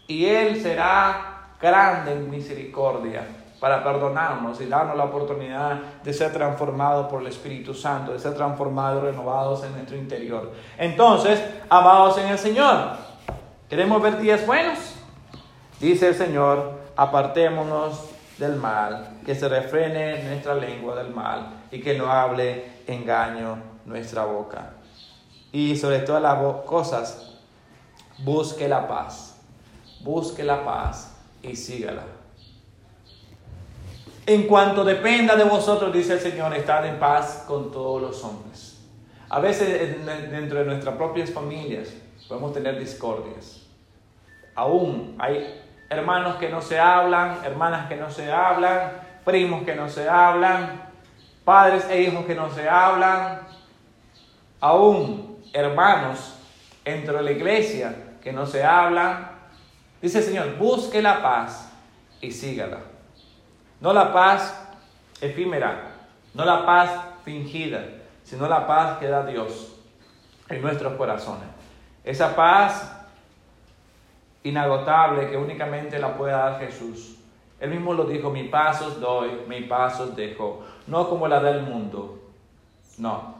y 0.07 0.25
Él 0.25 0.63
será 0.63 1.51
grande 1.61 2.13
en 2.13 2.31
misericordia 2.31 3.27
para 3.67 3.83
perdonarnos 3.83 4.61
y 4.61 4.67
darnos 4.67 4.97
la 4.97 5.03
oportunidad 5.03 5.81
de 6.05 6.13
ser 6.13 6.33
transformados 6.33 7.09
por 7.09 7.21
el 7.21 7.27
Espíritu 7.27 7.75
Santo, 7.75 8.13
de 8.13 8.21
ser 8.21 8.33
transformados 8.35 9.03
y 9.03 9.07
renovados 9.07 9.65
en 9.65 9.73
nuestro 9.73 9.97
interior. 9.97 10.53
Entonces, 10.79 11.43
amados 11.69 12.17
en 12.19 12.29
el 12.29 12.39
Señor, 12.39 12.91
¿queremos 13.69 14.01
ver 14.01 14.21
días 14.21 14.47
buenos? 14.47 14.79
Dice 15.81 16.07
el 16.07 16.15
Señor, 16.15 16.75
apartémonos 16.97 18.09
del 18.39 18.55
mal, 18.55 19.19
que 19.27 19.35
se 19.35 19.49
refrene 19.49 20.23
nuestra 20.23 20.55
lengua 20.55 20.95
del 20.95 21.13
mal 21.13 21.65
y 21.73 21.81
que 21.81 21.99
no 21.99 22.09
hable 22.09 22.83
engaño 22.87 23.59
nuestra 23.85 24.27
boca. 24.27 24.75
Y 25.51 25.75
sobre 25.75 25.99
todas 25.99 26.23
las 26.23 26.39
cosas, 26.67 27.37
busque 28.19 28.69
la 28.69 28.87
paz, 28.87 29.41
busque 30.05 30.45
la 30.45 30.65
paz 30.65 31.17
y 31.43 31.57
sígala. 31.57 32.05
En 34.29 34.49
cuanto 34.49 34.83
dependa 34.85 35.37
de 35.37 35.45
vosotros, 35.45 35.93
dice 35.93 36.15
el 36.15 36.21
Señor, 36.21 36.53
estad 36.53 36.85
en 36.85 36.99
paz 36.99 37.45
con 37.47 37.71
todos 37.71 38.03
los 38.03 38.25
hombres. 38.25 38.85
A 39.29 39.39
veces 39.39 40.05
dentro 40.33 40.59
de 40.59 40.65
nuestras 40.65 40.97
propias 40.97 41.31
familias 41.31 41.95
podemos 42.29 42.53
tener 42.53 42.77
discordias. 42.77 43.63
Aún 44.57 45.15
hay 45.21 45.63
hermanos 45.89 46.37
que 46.37 46.49
no 46.49 46.61
se 46.61 46.77
hablan, 46.77 47.39
hermanas 47.45 47.89
que 47.89 47.95
no 47.95 48.11
se 48.11 48.33
hablan, 48.33 48.95
primos 49.25 49.63
que 49.63 49.77
no 49.77 49.89
se 49.89 50.09
hablan, 50.09 50.83
padres 51.45 51.87
e 51.89 52.03
hijos 52.03 52.27
que 52.27 52.35
no 52.35 52.51
se 52.51 52.69
hablan, 52.69 53.43
aún 54.61 55.39
hermanos 55.53 56.35
dentro 56.85 57.19
de 57.19 57.23
la 57.23 57.31
iglesia 57.31 57.95
que 58.21 58.33
no 58.33 58.45
se 58.45 58.65
hablan. 58.65 59.31
Dice 60.03 60.19
el 60.19 60.25
Señor, 60.25 60.57
busque 60.57 61.01
la 61.01 61.23
paz 61.23 61.71
y 62.21 62.33
sígala. 62.33 62.96
No 63.87 63.93
la 63.93 64.13
paz 64.13 64.53
efímera, 65.21 65.93
no 66.35 66.45
la 66.45 66.67
paz 66.67 66.91
fingida, 67.25 67.85
sino 68.25 68.49
la 68.49 68.67
paz 68.67 68.99
que 68.99 69.07
da 69.07 69.25
Dios 69.25 69.77
en 70.49 70.61
nuestros 70.61 70.95
corazones. 70.95 71.47
Esa 72.03 72.35
paz 72.35 72.93
inagotable 74.43 75.31
que 75.31 75.37
únicamente 75.37 76.01
la 76.01 76.17
puede 76.17 76.33
dar 76.33 76.59
Jesús. 76.59 77.15
Él 77.61 77.71
mismo 77.71 77.95
lo 77.95 78.07
dijo, 78.07 78.29
mi 78.29 78.49
pasos 78.49 78.99
doy, 78.99 79.43
mi 79.47 79.61
pasos 79.61 80.17
dejo, 80.17 80.65
no 80.89 81.09
como 81.09 81.29
la 81.29 81.39
del 81.39 81.63
mundo, 81.63 82.19
no. 82.99 83.37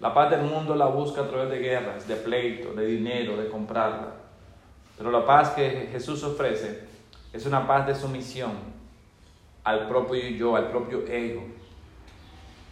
La 0.00 0.14
paz 0.14 0.30
del 0.30 0.40
mundo 0.40 0.74
la 0.74 0.86
busca 0.86 1.20
a 1.20 1.28
través 1.28 1.50
de 1.50 1.58
guerras, 1.58 2.08
de 2.08 2.16
pleito, 2.16 2.72
de 2.72 2.86
dinero, 2.86 3.36
de 3.36 3.50
comprarla. 3.50 4.14
Pero 4.96 5.10
la 5.10 5.26
paz 5.26 5.50
que 5.50 5.86
Jesús 5.92 6.24
ofrece 6.24 6.88
es 7.34 7.44
una 7.44 7.66
paz 7.66 7.86
de 7.86 7.94
sumisión 7.94 8.74
al 9.66 9.86
propio 9.86 10.26
yo, 10.30 10.56
al 10.56 10.70
propio 10.70 11.04
ego. 11.06 11.42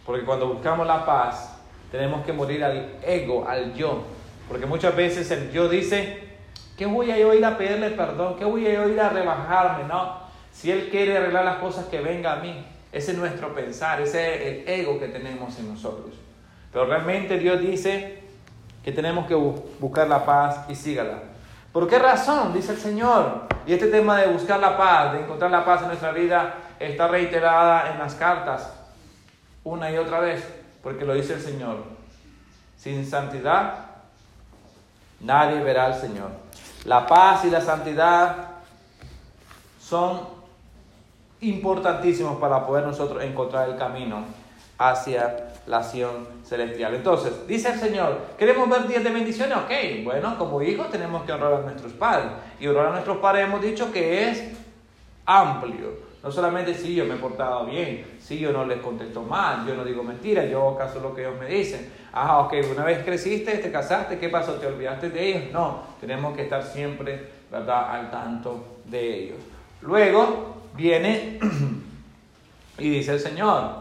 Porque 0.07 0.25
cuando 0.25 0.49
buscamos 0.49 0.87
la 0.87 1.05
paz, 1.05 1.61
tenemos 1.91 2.25
que 2.25 2.33
morir 2.33 2.65
al 2.65 2.97
ego, 3.05 3.47
al 3.47 3.75
yo. 3.75 4.05
Porque 4.49 4.65
muchas 4.65 4.97
veces 4.97 5.31
el 5.31 5.51
yo 5.53 5.69
dice, 5.69 6.25
¿Qué 6.77 6.87
voy 6.87 7.11
a 7.11 7.19
yo 7.19 7.33
ir 7.33 7.45
a 7.45 7.57
pedirle 7.57 7.91
perdón? 7.91 8.37
¿Qué 8.37 8.45
voy 8.45 8.67
a 8.67 8.75
yo 8.75 8.89
ir 8.89 9.01
a 9.01 9.09
rebajarme? 9.09 9.85
No. 9.85 10.19
Si 10.53 10.73
Él 10.73 10.89
quiere 10.91 11.17
arreglar 11.17 11.45
las 11.45 11.57
cosas, 11.59 11.87
que 11.87 12.01
venga 12.01 12.33
a 12.33 12.37
mí. 12.37 12.67
Ese 12.91 13.13
es 13.13 13.19
nuestro 13.19 13.55
pensar, 13.55 14.01
ese 14.01 14.35
es 14.35 14.69
el 14.69 14.69
ego 14.69 14.99
que 14.99 15.09
tenemos 15.09 15.59
en 15.59 15.73
nosotros. 15.73 16.15
Pero 16.73 16.87
realmente 16.87 17.39
Dios 17.39 17.61
dice 17.61 18.23
que 18.85 18.93
tenemos 18.93 19.27
que 19.27 19.35
buscar 19.35 20.09
la 20.09 20.25
paz 20.25 20.65
y 20.69 20.75
sígala. 20.75 21.23
¿Por 21.73 21.89
qué 21.89 21.99
razón? 21.99 22.53
Dice 22.53 22.73
el 22.73 22.79
Señor. 22.79 23.43
Y 23.67 23.73
este 23.73 23.89
tema 23.89 24.21
de 24.21 24.29
buscar 24.29 24.61
la 24.61 24.77
paz, 24.77 25.13
de 25.13 25.21
encontrar 25.21 25.51
la 25.51 25.65
paz 25.65 25.83
en 25.83 25.89
nuestra 25.89 26.13
vida, 26.13 26.55
está 26.85 27.09
reiterada 27.09 27.93
en 27.93 27.99
las 27.99 28.15
cartas 28.15 28.73
una 29.65 29.91
y 29.91 29.97
otra 29.97 30.21
vez, 30.21 30.47
porque 30.83 31.05
lo 31.05 31.15
dice 31.15 31.35
el 31.35 31.41
Señor. 31.41 31.79
Sin 32.77 33.07
santidad, 33.07 33.87
nadie 35.21 35.63
verá 35.63 35.87
al 35.87 35.95
Señor. 35.95 36.31
La 36.85 37.07
paz 37.07 37.45
y 37.47 37.51
la 37.51 37.61
santidad 37.61 38.49
son 39.81 40.21
importantísimos 41.41 42.39
para 42.39 42.67
poder 42.67 42.85
nosotros 42.85 43.23
encontrar 43.23 43.69
el 43.69 43.77
camino 43.77 44.25
hacia 44.77 45.53
la 45.67 45.79
acción 45.79 46.27
celestial. 46.45 46.95
Entonces, 46.95 47.47
dice 47.47 47.71
el 47.71 47.79
Señor, 47.79 48.19
¿queremos 48.37 48.69
ver 48.69 48.87
días 48.87 49.05
de 49.05 49.11
bendiciones? 49.11 49.57
Ok, 49.57 50.05
bueno, 50.05 50.37
como 50.37 50.61
hijos 50.61 50.91
tenemos 50.91 51.23
que 51.25 51.33
honrar 51.33 51.55
a 51.55 51.61
nuestros 51.61 51.93
padres. 51.93 52.33
Y 52.61 52.67
honrar 52.67 52.87
a 52.87 52.91
nuestros 52.91 53.19
padres 53.19 53.47
hemos 53.47 53.63
dicho 53.63 53.91
que 53.93 54.29
es 54.29 54.53
amplio. 55.25 56.14
No 56.25 56.33
solamente 56.33 56.73
si 56.73 56.95
yo 56.95 57.05
me 57.05 57.17
he 57.17 57.19
portado 57.19 57.67
bien, 57.67 58.17
si 58.19 58.39
yo 58.39 58.51
no 58.51 58.65
les 58.65 58.81
contesto 58.81 59.21
mal, 59.23 59.67
yo 59.67 59.75
no 59.75 59.85
digo 59.85 60.03
mentiras, 60.03 60.49
yo 60.51 60.75
caso 60.75 60.99
lo 61.01 61.15
que 61.15 61.21
ellos 61.21 61.39
me 61.39 61.45
dicen. 61.45 61.93
Ah, 62.15 62.39
ok, 62.39 62.55
una 62.73 62.83
vez 62.83 63.05
creciste, 63.05 63.59
te 63.59 63.71
casaste, 63.71 64.19
¿qué 64.19 64.31
pasó? 64.31 64.55
¿Te 64.55 64.67
olvidaste 64.67 65.11
de 65.11 65.29
ellos? 65.29 65.53
No, 65.53 65.83
tenemos 66.01 66.35
que 66.35 66.45
estar 66.45 66.63
siempre, 66.63 67.29
¿verdad?, 67.51 67.91
al 67.91 68.11
tanto 68.11 68.79
de 68.87 69.19
ellos. 69.19 69.37
Luego 69.83 70.63
viene 70.75 71.39
y 72.79 72.89
dice 72.89 73.13
el 73.13 73.21
Señor, 73.21 73.73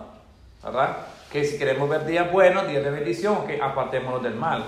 ¿verdad? 0.62 0.98
Que 1.32 1.46
si 1.46 1.58
queremos 1.58 1.88
ver 1.88 2.06
días 2.06 2.30
buenos, 2.30 2.68
días 2.68 2.84
de 2.84 2.92
bendición, 2.92 3.48
que 3.48 3.62
apartémonos 3.62 4.22
del 4.22 4.36
mal. 4.36 4.66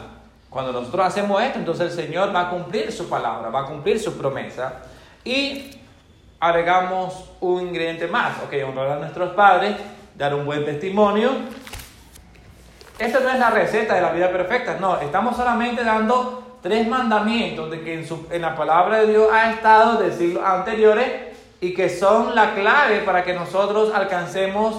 Cuando 0.50 0.72
nosotros 0.72 1.08
hacemos 1.08 1.44
esto, 1.44 1.60
entonces 1.60 1.92
el 1.92 2.06
Señor 2.06 2.34
va 2.34 2.48
a 2.48 2.50
cumplir 2.52 2.90
su 2.90 3.10
palabra, 3.10 3.50
va 3.50 3.64
a 3.64 3.66
cumplir 3.66 4.00
su 4.00 4.18
promesa. 4.18 4.82
Y 5.26 5.82
agregamos 6.40 7.32
un 7.40 7.62
ingrediente 7.62 8.08
más, 8.08 8.38
ok, 8.44 8.54
honrar 8.68 8.92
a 8.92 8.96
nuestros 8.98 9.34
padres, 9.34 9.76
dar 10.16 10.34
un 10.36 10.46
buen 10.46 10.66
testimonio. 10.66 11.32
Esta 12.98 13.20
no 13.20 13.30
es 13.30 13.40
la 13.40 13.50
receta 13.50 13.96
de 13.96 14.02
la 14.02 14.12
vida 14.12 14.32
perfecta, 14.32 14.78
no, 14.80 15.00
estamos 15.00 15.36
solamente 15.36 15.84
dando 15.84 16.60
tres 16.62 16.88
mandamientos 16.88 17.70
de 17.70 17.82
que 17.82 17.94
en, 17.94 18.08
en 18.32 18.42
la 18.42 18.56
palabra 18.56 19.00
de 19.00 19.08
Dios 19.08 19.30
ha 19.32 19.52
estado 19.52 20.02
de 20.02 20.12
siglos 20.12 20.44
anteriores 20.44 21.12
y 21.62 21.74
que 21.74 21.90
son 21.90 22.36
la 22.36 22.54
clave 22.54 23.00
para 23.00 23.24
que 23.24 23.34
nosotros 23.34 23.94
alcancemos 23.94 24.76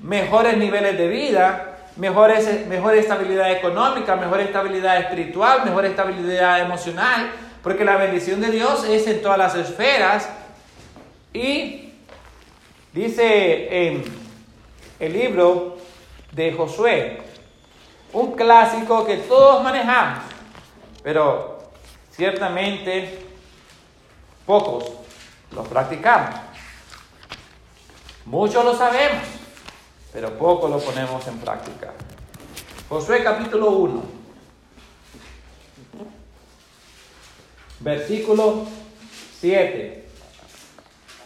mejores 0.00 0.56
niveles 0.56 0.96
de 0.96 1.08
vida, 1.08 1.78
mejores, 1.96 2.66
mejor 2.66 2.94
estabilidad 2.94 3.50
económica, 3.50 4.16
mejor 4.16 4.40
estabilidad 4.40 4.98
espiritual, 4.98 5.64
mejor 5.64 5.84
estabilidad 5.84 6.60
emocional, 6.60 7.30
porque 7.62 7.84
la 7.84 7.96
bendición 7.96 8.40
de 8.40 8.50
Dios 8.50 8.84
es 8.84 9.06
en 9.06 9.20
todas 9.20 9.38
las 9.38 9.54
esferas 9.56 10.28
y 11.32 11.92
dice 12.92 13.88
en 13.88 14.04
el 14.98 15.12
libro 15.12 15.76
de 16.32 16.52
Josué, 16.52 17.22
un 18.12 18.32
clásico 18.32 19.04
que 19.04 19.18
todos 19.18 19.62
manejamos, 19.62 20.24
pero 21.02 21.70
ciertamente 22.10 23.26
pocos 24.46 24.90
lo 25.52 25.62
practicamos. 25.64 26.40
Muchos 28.24 28.64
lo 28.64 28.76
sabemos, 28.76 29.24
pero 30.12 30.36
pocos 30.38 30.70
lo 30.70 30.78
ponemos 30.78 31.26
en 31.26 31.38
práctica. 31.38 31.92
Josué 32.88 33.22
capítulo 33.22 33.70
1, 33.70 34.02
versículo 37.80 38.66
7 39.40 39.97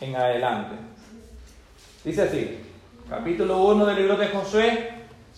en 0.02 0.16
adelante. 0.16 0.74
Dice 2.04 2.22
así, 2.22 2.58
capítulo 3.08 3.62
1 3.64 3.86
del 3.86 3.96
libro 3.96 4.16
de 4.16 4.28
Josué, 4.28 4.90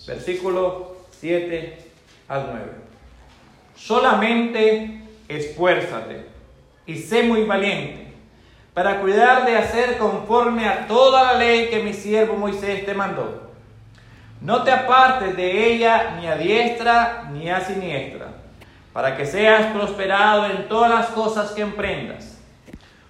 versículo 0.07 0.97
7 1.11 1.79
al 2.29 2.47
9. 2.51 2.65
Solamente 3.77 5.03
esfuérzate 5.29 6.27
y 6.87 6.97
sé 6.97 7.25
muy 7.25 7.45
valiente 7.45 8.13
para 8.73 9.01
cuidar 9.01 9.45
de 9.47 9.57
hacer 9.57 9.99
conforme 9.99 10.67
a 10.67 10.87
toda 10.87 11.33
la 11.33 11.39
ley 11.39 11.69
que 11.69 11.83
mi 11.83 11.93
siervo 11.93 12.35
Moisés 12.35 12.87
te 12.87 12.95
mandó. 12.95 13.53
No 14.41 14.63
te 14.63 14.71
apartes 14.71 15.37
de 15.37 15.73
ella 15.73 16.17
ni 16.19 16.27
a 16.27 16.37
diestra 16.37 17.31
ni 17.33 17.49
a 17.51 17.61
siniestra, 17.61 18.29
para 18.93 19.17
que 19.17 19.27
seas 19.27 19.73
prosperado 19.73 20.47
en 20.47 20.69
todas 20.69 20.91
las 20.91 21.07
cosas 21.09 21.53
que 21.53 21.63
emprendas. 21.63 22.34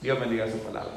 Dios 0.00 0.18
bendiga 0.18 0.48
su 0.48 0.58
palabra. 0.60 0.92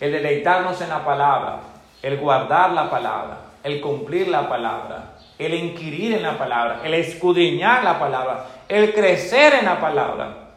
El 0.00 0.12
deleitarnos 0.12 0.80
en 0.80 0.88
la 0.88 1.04
palabra, 1.04 1.60
el 2.02 2.18
guardar 2.18 2.72
la 2.72 2.90
palabra, 2.90 3.38
el 3.62 3.80
cumplir 3.80 4.28
la 4.28 4.48
palabra, 4.48 5.18
el 5.38 5.54
inquirir 5.54 6.14
en 6.14 6.22
la 6.22 6.36
palabra, 6.36 6.80
el 6.84 6.94
escudriñar 6.94 7.84
la 7.84 7.98
palabra, 7.98 8.46
el 8.68 8.92
crecer 8.92 9.54
en 9.54 9.66
la 9.66 9.80
palabra. 9.80 10.50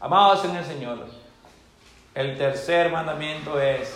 Amados 0.00 0.44
en 0.44 0.56
el 0.56 0.64
Señor, 0.64 1.06
el 2.14 2.38
tercer 2.38 2.90
mandamiento 2.90 3.60
es 3.60 3.94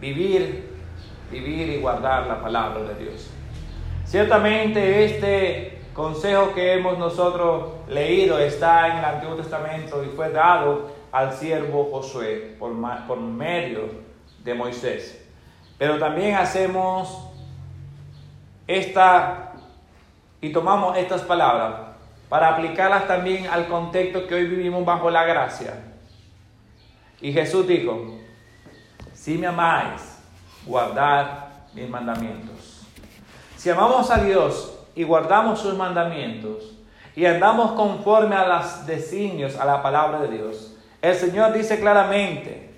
vivir, 0.00 0.70
vivir 1.30 1.68
y 1.68 1.80
guardar 1.80 2.26
la 2.26 2.40
palabra 2.40 2.82
de 2.82 2.94
Dios. 3.04 3.30
Ciertamente 4.04 5.04
este 5.04 5.73
consejo 5.94 6.52
que 6.52 6.74
hemos 6.74 6.98
nosotros 6.98 7.72
leído 7.88 8.38
está 8.38 8.88
en 8.88 8.98
el 8.98 9.04
Antiguo 9.04 9.36
Testamento 9.36 10.04
y 10.04 10.08
fue 10.08 10.30
dado 10.30 10.90
al 11.12 11.32
siervo 11.32 11.88
Josué 11.90 12.56
por, 12.58 12.72
por 13.06 13.20
medio 13.20 13.88
de 14.42 14.54
Moisés. 14.54 15.24
Pero 15.78 15.98
también 15.98 16.34
hacemos 16.34 17.30
esta 18.66 19.52
y 20.40 20.52
tomamos 20.52 20.96
estas 20.98 21.22
palabras 21.22 21.74
para 22.28 22.48
aplicarlas 22.48 23.06
también 23.06 23.46
al 23.46 23.68
contexto 23.68 24.26
que 24.26 24.34
hoy 24.34 24.46
vivimos 24.46 24.84
bajo 24.84 25.08
la 25.08 25.24
gracia. 25.24 25.74
Y 27.20 27.32
Jesús 27.32 27.66
dijo, 27.66 28.18
si 29.12 29.38
me 29.38 29.46
amáis, 29.46 30.18
guardad 30.66 31.46
mis 31.72 31.88
mandamientos. 31.88 32.82
Si 33.56 33.70
amamos 33.70 34.10
a 34.10 34.18
Dios 34.18 34.73
y 34.94 35.02
guardamos 35.02 35.60
sus 35.60 35.74
mandamientos 35.74 36.74
y 37.16 37.26
andamos 37.26 37.72
conforme 37.72 38.34
a 38.34 38.46
los 38.46 38.86
designios, 38.86 39.56
a 39.56 39.64
la 39.64 39.82
palabra 39.82 40.20
de 40.20 40.28
Dios, 40.28 40.74
el 41.00 41.14
Señor 41.14 41.52
dice 41.52 41.78
claramente, 41.78 42.70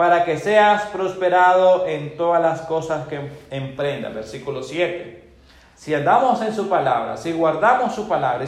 para 0.00 0.24
que 0.24 0.38
seas 0.38 0.84
prosperado 0.84 1.86
en 1.86 2.16
todas 2.16 2.40
las 2.40 2.62
cosas 2.62 3.06
que 3.06 3.20
emprendas. 3.50 4.14
Versículo 4.14 4.62
7. 4.62 5.28
Si 5.76 5.94
andamos 5.94 6.40
en 6.40 6.54
su 6.54 6.70
palabra, 6.70 7.18
si 7.18 7.32
guardamos 7.32 7.94
su 7.94 8.08
palabra, 8.08 8.46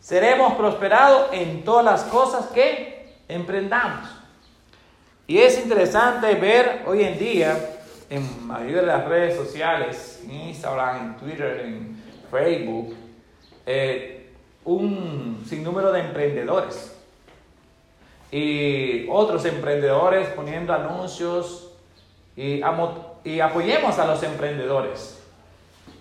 seremos 0.00 0.54
prosperados 0.54 1.30
en 1.32 1.64
todas 1.64 1.84
las 1.84 2.04
cosas 2.04 2.46
que 2.46 3.16
emprendamos. 3.26 4.08
Y 5.26 5.38
es 5.38 5.58
interesante 5.58 6.32
ver 6.36 6.84
hoy 6.86 7.02
en 7.02 7.18
día, 7.18 7.75
en 8.08 8.46
mayoría 8.46 8.80
de 8.80 8.86
las 8.86 9.04
redes 9.06 9.36
sociales, 9.36 10.22
en 10.24 10.30
Instagram, 10.32 10.96
en 10.96 11.16
Twitter, 11.16 11.60
en 11.64 12.02
Facebook, 12.30 12.94
eh, 13.66 14.30
un 14.64 15.44
sinnúmero 15.48 15.92
de 15.92 16.00
emprendedores 16.00 16.96
y 18.30 19.06
otros 19.08 19.44
emprendedores 19.44 20.28
poniendo 20.28 20.72
anuncios 20.72 21.72
y, 22.36 22.60
y 23.24 23.40
apoyemos 23.40 23.98
a 23.98 24.06
los 24.06 24.22
emprendedores. 24.22 25.22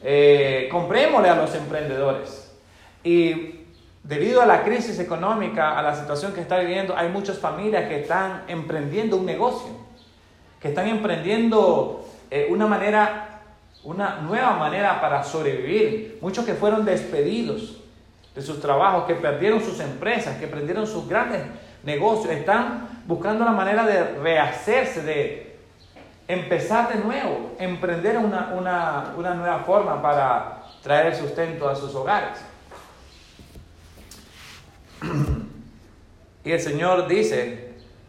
Eh, 0.03 0.67
comprémosle 0.71 1.29
a 1.29 1.35
los 1.35 1.53
emprendedores. 1.55 2.51
Y 3.03 3.61
debido 4.03 4.41
a 4.41 4.45
la 4.45 4.63
crisis 4.63 4.99
económica, 4.99 5.77
a 5.77 5.81
la 5.81 5.95
situación 5.95 6.33
que 6.33 6.41
está 6.41 6.59
viviendo, 6.59 6.95
hay 6.95 7.09
muchas 7.09 7.39
familias 7.39 7.87
que 7.87 8.01
están 8.01 8.43
emprendiendo 8.47 9.17
un 9.17 9.25
negocio, 9.25 9.71
que 10.65 10.69
están 10.69 10.87
emprendiendo 10.87 12.09
eh, 12.31 12.47
una 12.49 12.65
manera, 12.65 13.41
una 13.83 14.15
nueva 14.21 14.53
manera 14.53 14.99
para 14.99 15.23
sobrevivir. 15.23 16.17
Muchos 16.21 16.43
que 16.43 16.55
fueron 16.55 16.83
despedidos 16.83 17.83
de 18.33 18.41
sus 18.41 18.59
trabajos, 18.59 19.05
que 19.05 19.13
perdieron 19.13 19.61
sus 19.61 19.79
empresas, 19.79 20.37
que 20.39 20.47
perdieron 20.47 20.87
sus 20.87 21.07
grandes 21.07 21.43
negocios, 21.83 22.33
están 22.33 23.03
buscando 23.05 23.45
la 23.45 23.51
manera 23.51 23.85
de 23.85 24.15
rehacerse, 24.17 25.03
de 25.03 25.55
empezar 26.27 26.91
de 26.91 26.95
nuevo, 26.95 27.51
emprender 27.59 28.17
una, 28.17 29.13
una 29.15 29.35
nueva 29.35 29.59
forma 29.59 30.01
para 30.01 30.63
traer 30.81 31.15
sustento 31.15 31.69
a 31.69 31.75
sus 31.75 31.93
hogares. 31.93 32.39
Y 36.43 36.51
el 36.51 36.59
Señor 36.59 37.07
dice, 37.07 37.64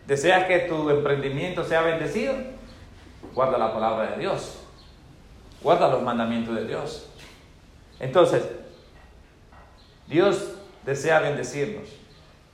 ¿deseas 0.06 0.44
que 0.44 0.60
tu 0.60 0.90
emprendimiento 0.90 1.64
sea 1.64 1.82
bendecido? 1.82 2.34
Guarda 3.34 3.58
la 3.58 3.72
palabra 3.72 4.12
de 4.12 4.20
Dios. 4.20 4.58
Guarda 5.62 5.88
los 5.88 6.02
mandamientos 6.02 6.54
de 6.54 6.66
Dios. 6.66 7.08
Entonces, 7.98 8.44
Dios 10.06 10.52
desea 10.84 11.20
bendecirnos 11.20 11.88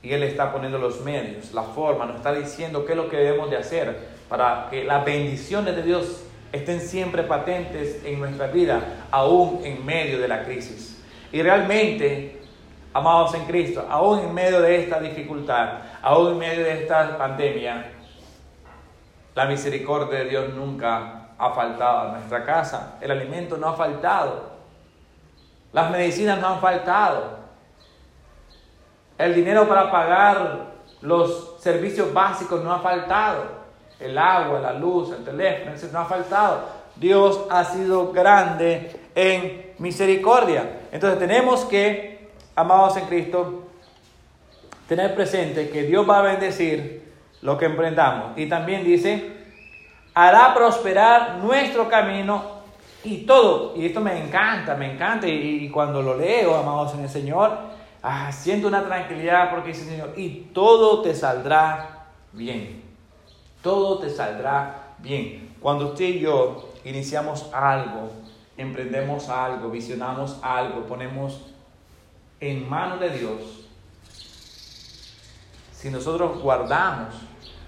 y 0.02 0.12
Él 0.12 0.22
está 0.22 0.52
poniendo 0.52 0.78
los 0.78 1.00
medios, 1.02 1.52
la 1.52 1.62
forma, 1.62 2.06
nos 2.06 2.16
está 2.16 2.32
diciendo 2.32 2.84
qué 2.84 2.92
es 2.92 2.96
lo 2.96 3.08
que 3.08 3.16
debemos 3.18 3.50
de 3.50 3.56
hacer 3.56 3.96
para 4.28 4.68
que 4.70 4.84
las 4.84 5.04
bendiciones 5.04 5.76
de 5.76 5.82
Dios 5.82 6.24
estén 6.52 6.80
siempre 6.80 7.22
patentes 7.22 8.04
en 8.04 8.18
nuestra 8.18 8.48
vida, 8.48 9.06
aún 9.10 9.60
en 9.64 9.84
medio 9.84 10.18
de 10.18 10.28
la 10.28 10.44
crisis. 10.44 11.00
Y 11.32 11.42
realmente, 11.42 12.31
amados 12.92 13.34
en 13.34 13.44
Cristo, 13.46 13.86
aún 13.88 14.20
en 14.20 14.34
medio 14.34 14.60
de 14.60 14.82
esta 14.82 15.00
dificultad, 15.00 15.78
aún 16.02 16.32
en 16.32 16.38
medio 16.38 16.64
de 16.64 16.82
esta 16.82 17.16
pandemia, 17.16 17.92
la 19.34 19.46
misericordia 19.46 20.20
de 20.20 20.24
Dios 20.26 20.54
nunca 20.54 21.30
ha 21.38 21.50
faltado 21.50 22.00
a 22.00 22.12
nuestra 22.12 22.44
casa, 22.44 22.98
el 23.00 23.10
alimento 23.10 23.56
no 23.56 23.68
ha 23.68 23.74
faltado, 23.74 24.52
las 25.72 25.90
medicinas 25.90 26.38
no 26.40 26.48
han 26.48 26.60
faltado, 26.60 27.42
el 29.18 29.34
dinero 29.34 29.68
para 29.68 29.90
pagar 29.90 30.72
los 31.02 31.56
servicios 31.58 32.12
básicos 32.12 32.62
no 32.62 32.72
ha 32.72 32.78
faltado. 32.78 33.62
El 34.00 34.18
agua, 34.18 34.58
la 34.60 34.72
luz, 34.72 35.12
el 35.12 35.24
teléfono, 35.24 35.72
no 35.92 35.98
ha 36.00 36.04
faltado. 36.04 36.60
Dios 36.96 37.40
ha 37.50 37.64
sido 37.64 38.12
grande 38.12 39.00
en 39.14 39.74
misericordia. 39.78 40.80
Entonces 40.90 41.18
tenemos 41.18 41.64
que, 41.66 42.11
amados 42.54 42.96
en 42.96 43.06
Cristo, 43.06 43.68
tener 44.88 45.14
presente 45.14 45.70
que 45.70 45.84
Dios 45.84 46.08
va 46.08 46.18
a 46.18 46.22
bendecir 46.22 47.12
lo 47.40 47.58
que 47.58 47.66
emprendamos. 47.66 48.36
Y 48.36 48.48
también 48.48 48.84
dice, 48.84 49.32
hará 50.14 50.54
prosperar 50.54 51.38
nuestro 51.38 51.88
camino 51.88 52.62
y 53.04 53.18
todo. 53.18 53.74
Y 53.76 53.86
esto 53.86 54.00
me 54.00 54.24
encanta, 54.24 54.74
me 54.74 54.92
encanta. 54.92 55.26
Y, 55.26 55.68
cuando 55.70 56.02
lo 56.02 56.16
leo, 56.16 56.54
amados 56.56 56.94
en 56.94 57.00
el 57.00 57.08
Señor, 57.08 57.56
ah, 58.02 58.30
siento 58.32 58.68
una 58.68 58.84
tranquilidad 58.84 59.50
porque 59.50 59.68
dice 59.68 59.84
Señor, 59.84 60.12
y 60.16 60.48
todo 60.52 61.02
te 61.02 61.14
saldrá 61.14 62.06
bien. 62.32 62.82
Todo 63.62 63.98
te 63.98 64.10
saldrá 64.10 64.94
bien. 64.98 65.54
Cuando 65.60 65.88
usted 65.92 66.04
y 66.06 66.20
yo 66.20 66.70
iniciamos 66.84 67.48
algo, 67.52 68.10
emprendemos 68.56 69.28
algo, 69.28 69.70
visionamos 69.70 70.38
algo, 70.42 70.82
ponemos 70.86 71.40
en 72.42 72.68
manos 72.68 72.98
de 72.98 73.10
Dios, 73.10 73.38
si 75.72 75.90
nosotros 75.90 76.42
guardamos, 76.42 77.14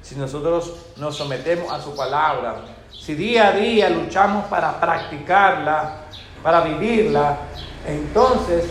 si 0.02 0.16
nosotros 0.16 0.74
nos 0.96 1.16
sometemos 1.16 1.72
a 1.72 1.80
su 1.80 1.94
palabra, 1.94 2.56
si 2.90 3.14
día 3.14 3.48
a 3.48 3.52
día 3.52 3.88
luchamos 3.88 4.46
para 4.46 4.80
practicarla, 4.80 6.06
para 6.42 6.62
vivirla, 6.62 7.38
entonces 7.86 8.68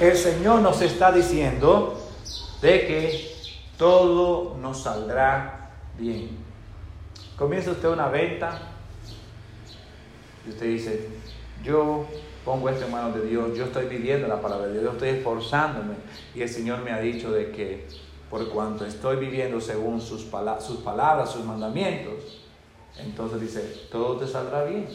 el 0.00 0.16
Señor 0.16 0.62
nos 0.62 0.82
está 0.82 1.12
diciendo 1.12 2.10
de 2.60 2.86
que 2.88 3.34
todo 3.78 4.56
nos 4.56 4.82
saldrá 4.82 5.70
bien. 5.96 6.38
Comienza 7.38 7.70
usted 7.70 7.88
una 7.88 8.08
venta, 8.08 8.62
y 10.44 10.50
usted 10.50 10.66
dice, 10.66 11.08
yo 11.62 12.04
pongo 12.50 12.68
esto 12.68 12.86
en 12.86 12.90
manos 12.90 13.14
de 13.14 13.28
Dios, 13.28 13.56
yo 13.56 13.66
estoy 13.66 13.86
viviendo 13.86 14.26
la 14.26 14.40
palabra 14.40 14.66
de 14.66 14.72
Dios, 14.72 14.82
yo 14.82 14.90
estoy 14.90 15.10
esforzándome 15.10 15.94
y 16.34 16.42
el 16.42 16.48
Señor 16.48 16.80
me 16.80 16.90
ha 16.90 16.98
dicho 16.98 17.30
de 17.30 17.52
que 17.52 17.86
por 18.28 18.48
cuanto 18.48 18.84
estoy 18.84 19.18
viviendo 19.18 19.60
según 19.60 20.00
sus, 20.00 20.22
sus 20.58 20.80
palabras, 20.80 21.30
sus 21.30 21.44
mandamientos, 21.44 22.42
entonces 22.98 23.40
dice, 23.40 23.86
todo 23.92 24.16
te 24.16 24.26
saldrá 24.26 24.64
bien. 24.64 24.88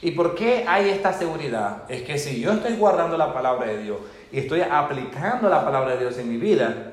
¿Y 0.00 0.12
por 0.12 0.36
qué 0.36 0.64
hay 0.68 0.90
esta 0.90 1.12
seguridad? 1.12 1.82
Es 1.88 2.02
que 2.02 2.16
si 2.18 2.40
yo 2.40 2.52
estoy 2.52 2.76
guardando 2.76 3.18
la 3.18 3.34
palabra 3.34 3.66
de 3.66 3.82
Dios 3.82 3.98
y 4.30 4.38
estoy 4.38 4.60
aplicando 4.60 5.48
la 5.48 5.64
palabra 5.64 5.94
de 5.94 5.98
Dios 5.98 6.18
en 6.18 6.30
mi 6.30 6.36
vida, 6.36 6.92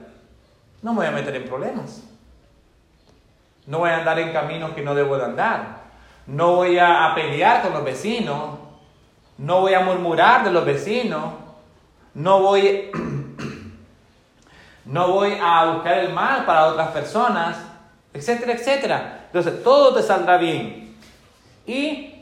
no 0.82 0.94
me 0.94 1.02
voy 1.02 1.06
a 1.06 1.12
meter 1.12 1.36
en 1.36 1.46
problemas. 1.46 2.02
No 3.68 3.78
voy 3.78 3.92
a 3.92 3.98
andar 3.98 4.18
en 4.18 4.34
caminos 4.34 4.72
que 4.72 4.82
no 4.82 4.96
debo 4.96 5.20
de 5.20 5.26
andar. 5.26 5.84
No 6.26 6.56
voy 6.56 6.80
a, 6.80 7.12
pelear 7.14 7.62
con 7.62 7.74
los 7.74 7.84
vecinos. 7.84 8.67
No 9.38 9.62
voy 9.62 9.74
a 9.74 9.82
murmurar 9.82 10.44
de 10.44 10.52
los 10.52 10.66
vecinos. 10.66 11.34
No 12.14 12.42
voy, 12.42 12.90
no 14.86 15.12
voy 15.12 15.38
a 15.42 15.74
buscar 15.74 16.00
el 16.00 16.14
mal 16.14 16.46
para 16.46 16.68
otras 16.68 16.90
personas, 16.90 17.58
etcétera, 18.14 18.54
etcétera. 18.54 19.26
Entonces, 19.28 19.64
todo 19.64 19.94
te 19.94 20.02
saldrá 20.02 20.38
bien. 20.38 20.96
Y 21.68 22.16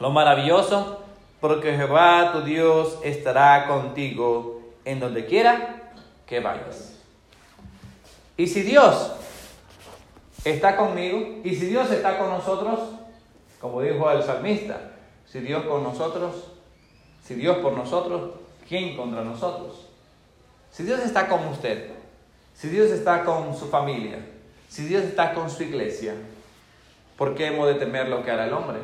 lo 0.00 0.10
maravilloso, 0.10 1.04
porque 1.40 1.76
Jehová 1.76 2.32
tu 2.32 2.42
Dios 2.42 2.98
estará 3.04 3.66
contigo 3.66 4.62
en 4.84 4.98
donde 4.98 5.26
quiera 5.26 5.92
que 6.26 6.40
vayas. 6.40 6.94
Y 8.36 8.46
si 8.46 8.62
Dios 8.62 9.12
está 10.44 10.76
conmigo, 10.76 11.40
y 11.44 11.54
si 11.54 11.66
Dios 11.66 11.90
está 11.90 12.18
con 12.18 12.30
nosotros, 12.30 12.78
como 13.60 13.82
dijo 13.82 14.10
el 14.10 14.22
salmista, 14.22 14.78
si 15.30 15.40
Dios 15.40 15.64
con 15.64 15.82
nosotros, 15.82 16.34
si 17.24 17.34
Dios 17.34 17.58
por 17.58 17.72
nosotros, 17.74 18.30
¿quién 18.68 18.96
contra 18.96 19.22
nosotros? 19.22 19.86
Si 20.72 20.82
Dios 20.82 21.00
está 21.00 21.28
con 21.28 21.46
usted, 21.48 21.90
si 22.54 22.68
Dios 22.68 22.90
está 22.90 23.24
con 23.24 23.56
su 23.56 23.68
familia, 23.68 24.18
si 24.68 24.84
Dios 24.86 25.04
está 25.04 25.34
con 25.34 25.50
su 25.50 25.62
iglesia, 25.62 26.14
¿por 27.16 27.34
qué 27.34 27.46
hemos 27.46 27.68
de 27.68 27.74
temer 27.74 28.08
lo 28.08 28.24
que 28.24 28.30
hará 28.30 28.46
el 28.46 28.52
hombre? 28.52 28.78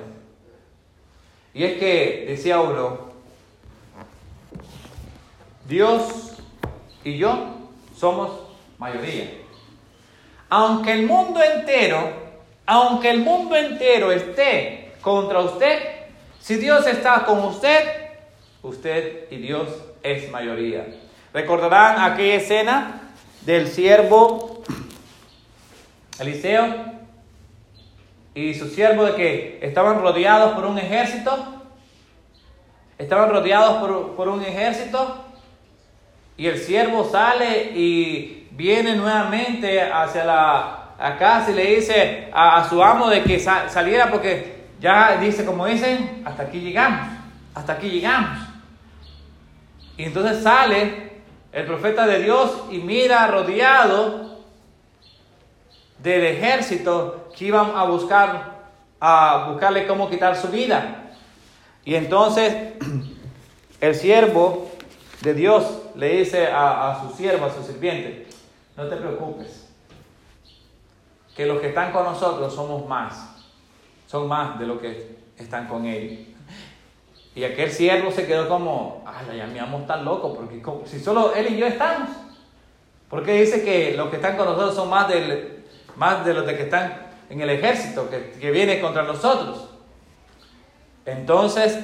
Y 1.55 1.65
es 1.65 1.79
que, 1.79 2.27
decía 2.29 2.61
uno, 2.61 3.15
Dios 5.67 6.37
y 7.05 7.17
yo 7.17 7.55
somos 7.97 8.31
mayoría. 8.79 9.31
Aunque 10.51 10.93
el 10.93 11.07
mundo 11.07 11.43
entero, 11.43 12.11
aunque 12.67 13.11
el 13.11 13.21
mundo 13.21 13.57
entero 13.57 14.13
esté 14.13 14.93
contra 15.01 15.41
usted, 15.41 16.04
si 16.45 16.57
Dios 16.57 16.87
está 16.87 17.25
con 17.25 17.43
usted, 17.43 17.89
usted 18.63 19.31
y 19.31 19.37
Dios 19.39 19.67
es 20.03 20.31
mayoría. 20.31 20.85
¿Recordarán 21.33 21.99
aquella 22.03 22.35
escena 22.35 23.01
del 23.47 23.67
siervo 23.67 24.63
Eliseo 26.19 26.67
y 28.35 28.53
su 28.53 28.69
siervo 28.69 29.07
de 29.07 29.15
que 29.15 29.59
estaban 29.63 30.03
rodeados 30.03 30.53
por 30.53 30.67
un 30.67 30.79
ejército? 30.79 31.63
Estaban 32.99 33.31
rodeados 33.31 33.79
por, 33.79 34.15
por 34.15 34.29
un 34.29 34.43
ejército 34.43 35.25
y 36.37 36.47
el 36.47 36.59
siervo 36.59 37.09
sale 37.11 37.71
y 37.75 38.49
viene 38.51 38.97
nuevamente 38.97 39.81
hacia 39.81 40.27
la 40.27 41.17
casa 41.19 41.53
y 41.53 41.55
le 41.55 41.77
dice 41.77 42.29
a, 42.35 42.69
su 42.69 42.83
amo 42.83 43.09
de 43.09 43.23
que 43.23 43.41
saliera 43.41 44.11
porque 44.11 44.64
ya 44.85 45.17
dice, 45.17 45.47
como 45.47 45.65
dicen, 45.65 46.23
hasta 46.27 46.43
aquí 46.43 46.61
llegamos, 46.61 47.09
hasta 47.55 47.73
aquí 47.73 47.89
llegamos. 47.89 48.39
Y 49.97 50.03
entonces 50.03 50.43
sale 50.43 51.23
el 51.53 51.65
profeta 51.65 52.07
de 52.07 52.23
Dios 52.23 52.65
y 52.71 52.81
mira 52.81 53.27
rodeado 53.29 54.41
del 56.01 56.25
ejército 56.25 57.31
que 57.35 57.47
iban 57.47 57.73
a 57.75 57.85
buscar, 57.85 58.73
a 59.01 59.47
buscarle 59.53 59.87
cómo 59.87 60.11
quitar 60.11 60.37
su 60.37 60.49
vida. 60.49 61.15
Y 61.87 61.95
entonces 61.95 62.75
el 63.81 63.95
siervo 63.95 64.71
de 65.23 65.33
Dios 65.33 65.65
le 65.95 66.19
dice 66.19 66.49
a, 66.49 66.91
a 66.91 67.03
su 67.03 67.17
siervo, 67.17 67.47
a 67.47 67.55
su 67.55 67.63
sirviente, 67.63 68.27
no 68.77 68.87
te 68.87 68.97
preocupes, 68.97 69.67
que 71.35 71.47
los 71.47 71.59
que 71.63 71.69
están 71.69 71.91
con 71.91 72.05
nosotros 72.05 72.55
somos 72.55 72.87
más, 72.87 73.35
son 74.15 74.29
más 74.29 74.61
de 74.61 74.67
los 74.67 74.79
que 74.79 75.17
están 75.37 75.67
con 75.67 75.87
él. 75.87 76.33
Y 77.35 77.43
aquel 77.43 77.73
siervo 77.73 78.13
se 78.13 78.29
quedó 78.29 78.49
como, 78.49 79.05
ya 79.37 79.49
me 79.49 79.59
amo 79.59 79.79
tan 79.89 80.05
loco, 80.05 80.37
porque 80.37 80.63
si 80.85 81.01
solo 81.01 81.35
él 81.35 81.53
y 81.53 81.57
yo 81.57 81.67
estamos, 81.67 82.11
porque 83.11 83.41
dice 83.41 83.65
que 83.65 83.97
los 83.97 84.11
que 84.11 84.17
están 84.17 84.37
con 84.37 84.47
nosotros 84.47 84.77
son 84.77 84.89
más, 84.89 85.09
del, 85.09 85.65
más 85.97 86.25
de 86.25 86.33
los 86.33 86.47
de 86.47 86.57
que 86.57 86.63
están 86.63 87.09
en 87.29 87.41
el 87.41 87.51
ejército, 87.51 88.09
que, 88.09 88.31
que 88.39 88.53
viene 88.53 88.81
contra 88.81 89.03
nosotros. 89.03 89.69
Entonces, 91.07 91.77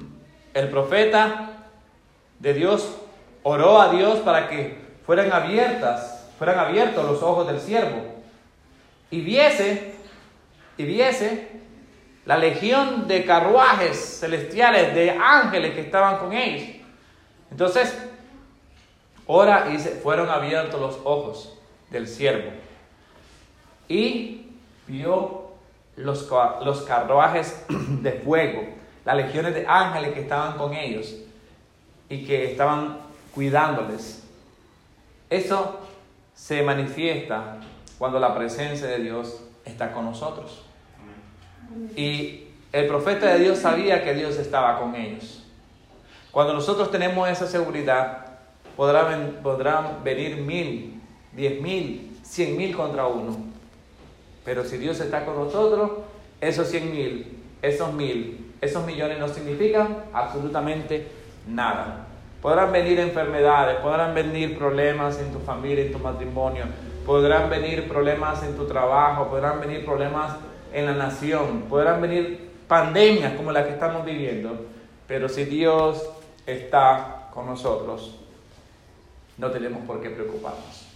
el 0.54 0.68
profeta 0.70 1.68
de 2.40 2.54
Dios 2.54 2.96
oró 3.44 3.80
a 3.80 3.92
Dios 3.92 4.18
para 4.18 4.48
que 4.48 4.82
fueran 5.06 5.32
abiertas 5.32 6.16
fueran 6.40 6.58
abiertos 6.58 7.04
los 7.04 7.22
ojos 7.22 7.46
del 7.46 7.60
siervo 7.60 8.00
y 9.10 9.20
viese, 9.20 9.94
y 10.76 10.84
viese 10.84 11.58
la 12.28 12.36
legión 12.36 13.08
de 13.08 13.24
carruajes 13.24 14.18
celestiales, 14.20 14.94
de 14.94 15.12
ángeles 15.12 15.72
que 15.72 15.80
estaban 15.80 16.18
con 16.18 16.34
ellos. 16.34 16.76
Entonces, 17.50 17.98
ora 19.26 19.68
y 19.70 19.78
dice, 19.78 19.98
fueron 20.02 20.28
abiertos 20.28 20.78
los 20.78 20.98
ojos 21.04 21.58
del 21.88 22.06
siervo 22.06 22.50
y 23.88 24.46
vio 24.86 25.52
los, 25.96 26.30
los 26.62 26.82
carruajes 26.82 27.64
de 27.70 28.12
fuego, 28.12 28.74
las 29.06 29.16
legiones 29.16 29.54
de 29.54 29.66
ángeles 29.66 30.12
que 30.12 30.20
estaban 30.20 30.58
con 30.58 30.74
ellos 30.74 31.14
y 32.10 32.26
que 32.26 32.50
estaban 32.50 32.98
cuidándoles. 33.34 34.28
Eso 35.30 35.80
se 36.34 36.62
manifiesta 36.62 37.56
cuando 37.96 38.20
la 38.20 38.34
presencia 38.34 38.86
de 38.86 38.98
Dios 38.98 39.40
está 39.64 39.92
con 39.92 40.04
nosotros. 40.04 40.67
Y 41.96 42.44
el 42.72 42.86
profeta 42.86 43.26
de 43.32 43.40
Dios 43.40 43.58
sabía 43.58 44.04
que 44.04 44.14
Dios 44.14 44.36
estaba 44.36 44.78
con 44.78 44.94
ellos. 44.94 45.44
Cuando 46.30 46.52
nosotros 46.52 46.90
tenemos 46.90 47.28
esa 47.28 47.46
seguridad, 47.46 48.26
podrán, 48.76 50.04
venir 50.04 50.36
mil, 50.36 51.00
diez 51.32 51.60
mil, 51.60 52.16
cien 52.22 52.56
mil 52.56 52.76
contra 52.76 53.06
uno. 53.06 53.36
Pero 54.44 54.64
si 54.64 54.76
Dios 54.76 55.00
está 55.00 55.24
con 55.24 55.36
nosotros, 55.36 55.90
esos 56.40 56.68
cien 56.68 56.90
mil, 56.92 57.42
esos 57.60 57.92
mil, 57.92 58.52
esos 58.60 58.86
millones 58.86 59.18
no 59.18 59.28
significan 59.28 60.04
absolutamente 60.12 61.08
nada. 61.46 62.06
Podrán 62.42 62.70
venir 62.70 63.00
enfermedades, 63.00 63.80
podrán 63.80 64.14
venir 64.14 64.56
problemas 64.56 65.18
en 65.18 65.32
tu 65.32 65.40
familia, 65.40 65.84
en 65.84 65.92
tu 65.92 65.98
matrimonio, 65.98 66.66
podrán 67.04 67.50
venir 67.50 67.88
problemas 67.88 68.44
en 68.44 68.54
tu 68.54 68.66
trabajo, 68.66 69.28
podrán 69.28 69.60
venir 69.60 69.84
problemas 69.84 70.36
en 70.72 70.86
la 70.86 70.94
nación, 70.94 71.62
podrán 71.68 72.00
venir 72.00 72.50
pandemias 72.66 73.34
como 73.34 73.52
las 73.52 73.66
que 73.66 73.72
estamos 73.72 74.04
viviendo, 74.04 74.66
pero 75.06 75.28
si 75.28 75.44
Dios 75.44 76.08
está 76.46 77.28
con 77.32 77.46
nosotros, 77.46 78.16
no 79.38 79.50
tenemos 79.50 79.84
por 79.86 80.02
qué 80.02 80.10
preocuparnos. 80.10 80.86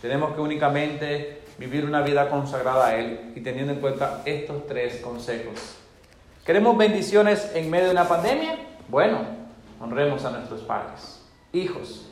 Tenemos 0.00 0.34
que 0.34 0.40
únicamente 0.40 1.42
vivir 1.58 1.84
una 1.84 2.02
vida 2.02 2.30
consagrada 2.30 2.86
a 2.86 2.96
Él 2.96 3.32
y 3.34 3.40
teniendo 3.40 3.72
en 3.72 3.80
cuenta 3.80 4.22
estos 4.24 4.66
tres 4.66 5.00
consejos. 5.00 5.74
¿Queremos 6.46 6.78
bendiciones 6.78 7.50
en 7.54 7.68
medio 7.68 7.86
de 7.86 7.92
una 7.92 8.06
pandemia? 8.06 8.56
Bueno, 8.88 9.18
honremos 9.80 10.24
a 10.24 10.30
nuestros 10.30 10.60
padres. 10.62 11.20
Hijos, 11.52 12.06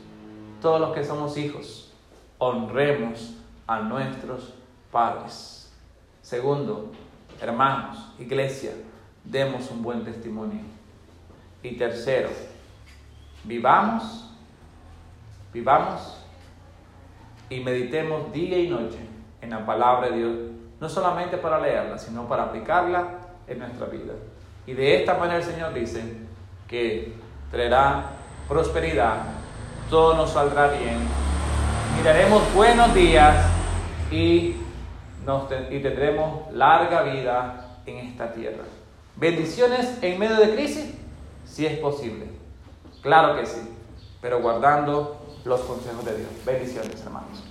todos 0.61 0.81
los 0.81 0.93
que 0.93 1.05
somos 1.05 1.37
hijos, 1.37 1.93
honremos 2.37 3.35
a 3.65 3.79
nuestros 3.79 4.53
padres. 4.91 5.66
Segundo, 6.27 6.91
hermanos, 7.39 8.11
iglesia, 8.19 8.71
demos 9.23 9.71
un 9.71 9.81
buen 9.81 10.03
testimonio. 10.03 10.59
Y 11.63 11.77
tercero, 11.77 12.27
vivamos, 13.45 14.29
vivamos 15.53 16.21
y 17.49 17.61
meditemos 17.61 18.29
día 18.33 18.57
y 18.57 18.67
noche 18.67 18.99
en 19.39 19.51
la 19.51 19.65
palabra 19.65 20.09
de 20.09 20.17
Dios, 20.17 20.35
no 20.81 20.89
solamente 20.89 21.37
para 21.37 21.61
leerla, 21.61 21.97
sino 21.97 22.27
para 22.27 22.43
aplicarla 22.43 23.07
en 23.47 23.59
nuestra 23.59 23.87
vida. 23.87 24.11
Y 24.65 24.73
de 24.73 24.99
esta 24.99 25.13
manera 25.13 25.37
el 25.37 25.45
Señor 25.45 25.73
dice 25.73 26.03
que 26.67 27.13
traerá 27.49 28.03
prosperidad, 28.49 29.23
todo 29.89 30.13
nos 30.17 30.31
saldrá 30.31 30.67
bien. 30.67 31.07
Miraremos 31.97 32.53
buenos 32.53 32.93
días 32.93 33.33
y, 34.11 34.57
y 35.69 35.79
tendremos 35.81 36.53
larga 36.53 37.03
vida 37.03 37.79
en 37.85 37.97
esta 37.97 38.31
tierra. 38.31 38.63
Bendiciones 39.17 39.97
en 40.01 40.17
medio 40.19 40.37
de 40.37 40.55
crisis, 40.55 40.93
sí 41.45 41.65
es 41.65 41.79
posible. 41.79 42.27
Claro 43.01 43.37
que 43.37 43.45
sí, 43.45 43.61
pero 44.21 44.41
guardando 44.41 45.19
los 45.43 45.61
consejos 45.61 46.05
de 46.05 46.17
Dios. 46.17 46.29
Bendiciones, 46.45 47.01
hermanos. 47.01 47.43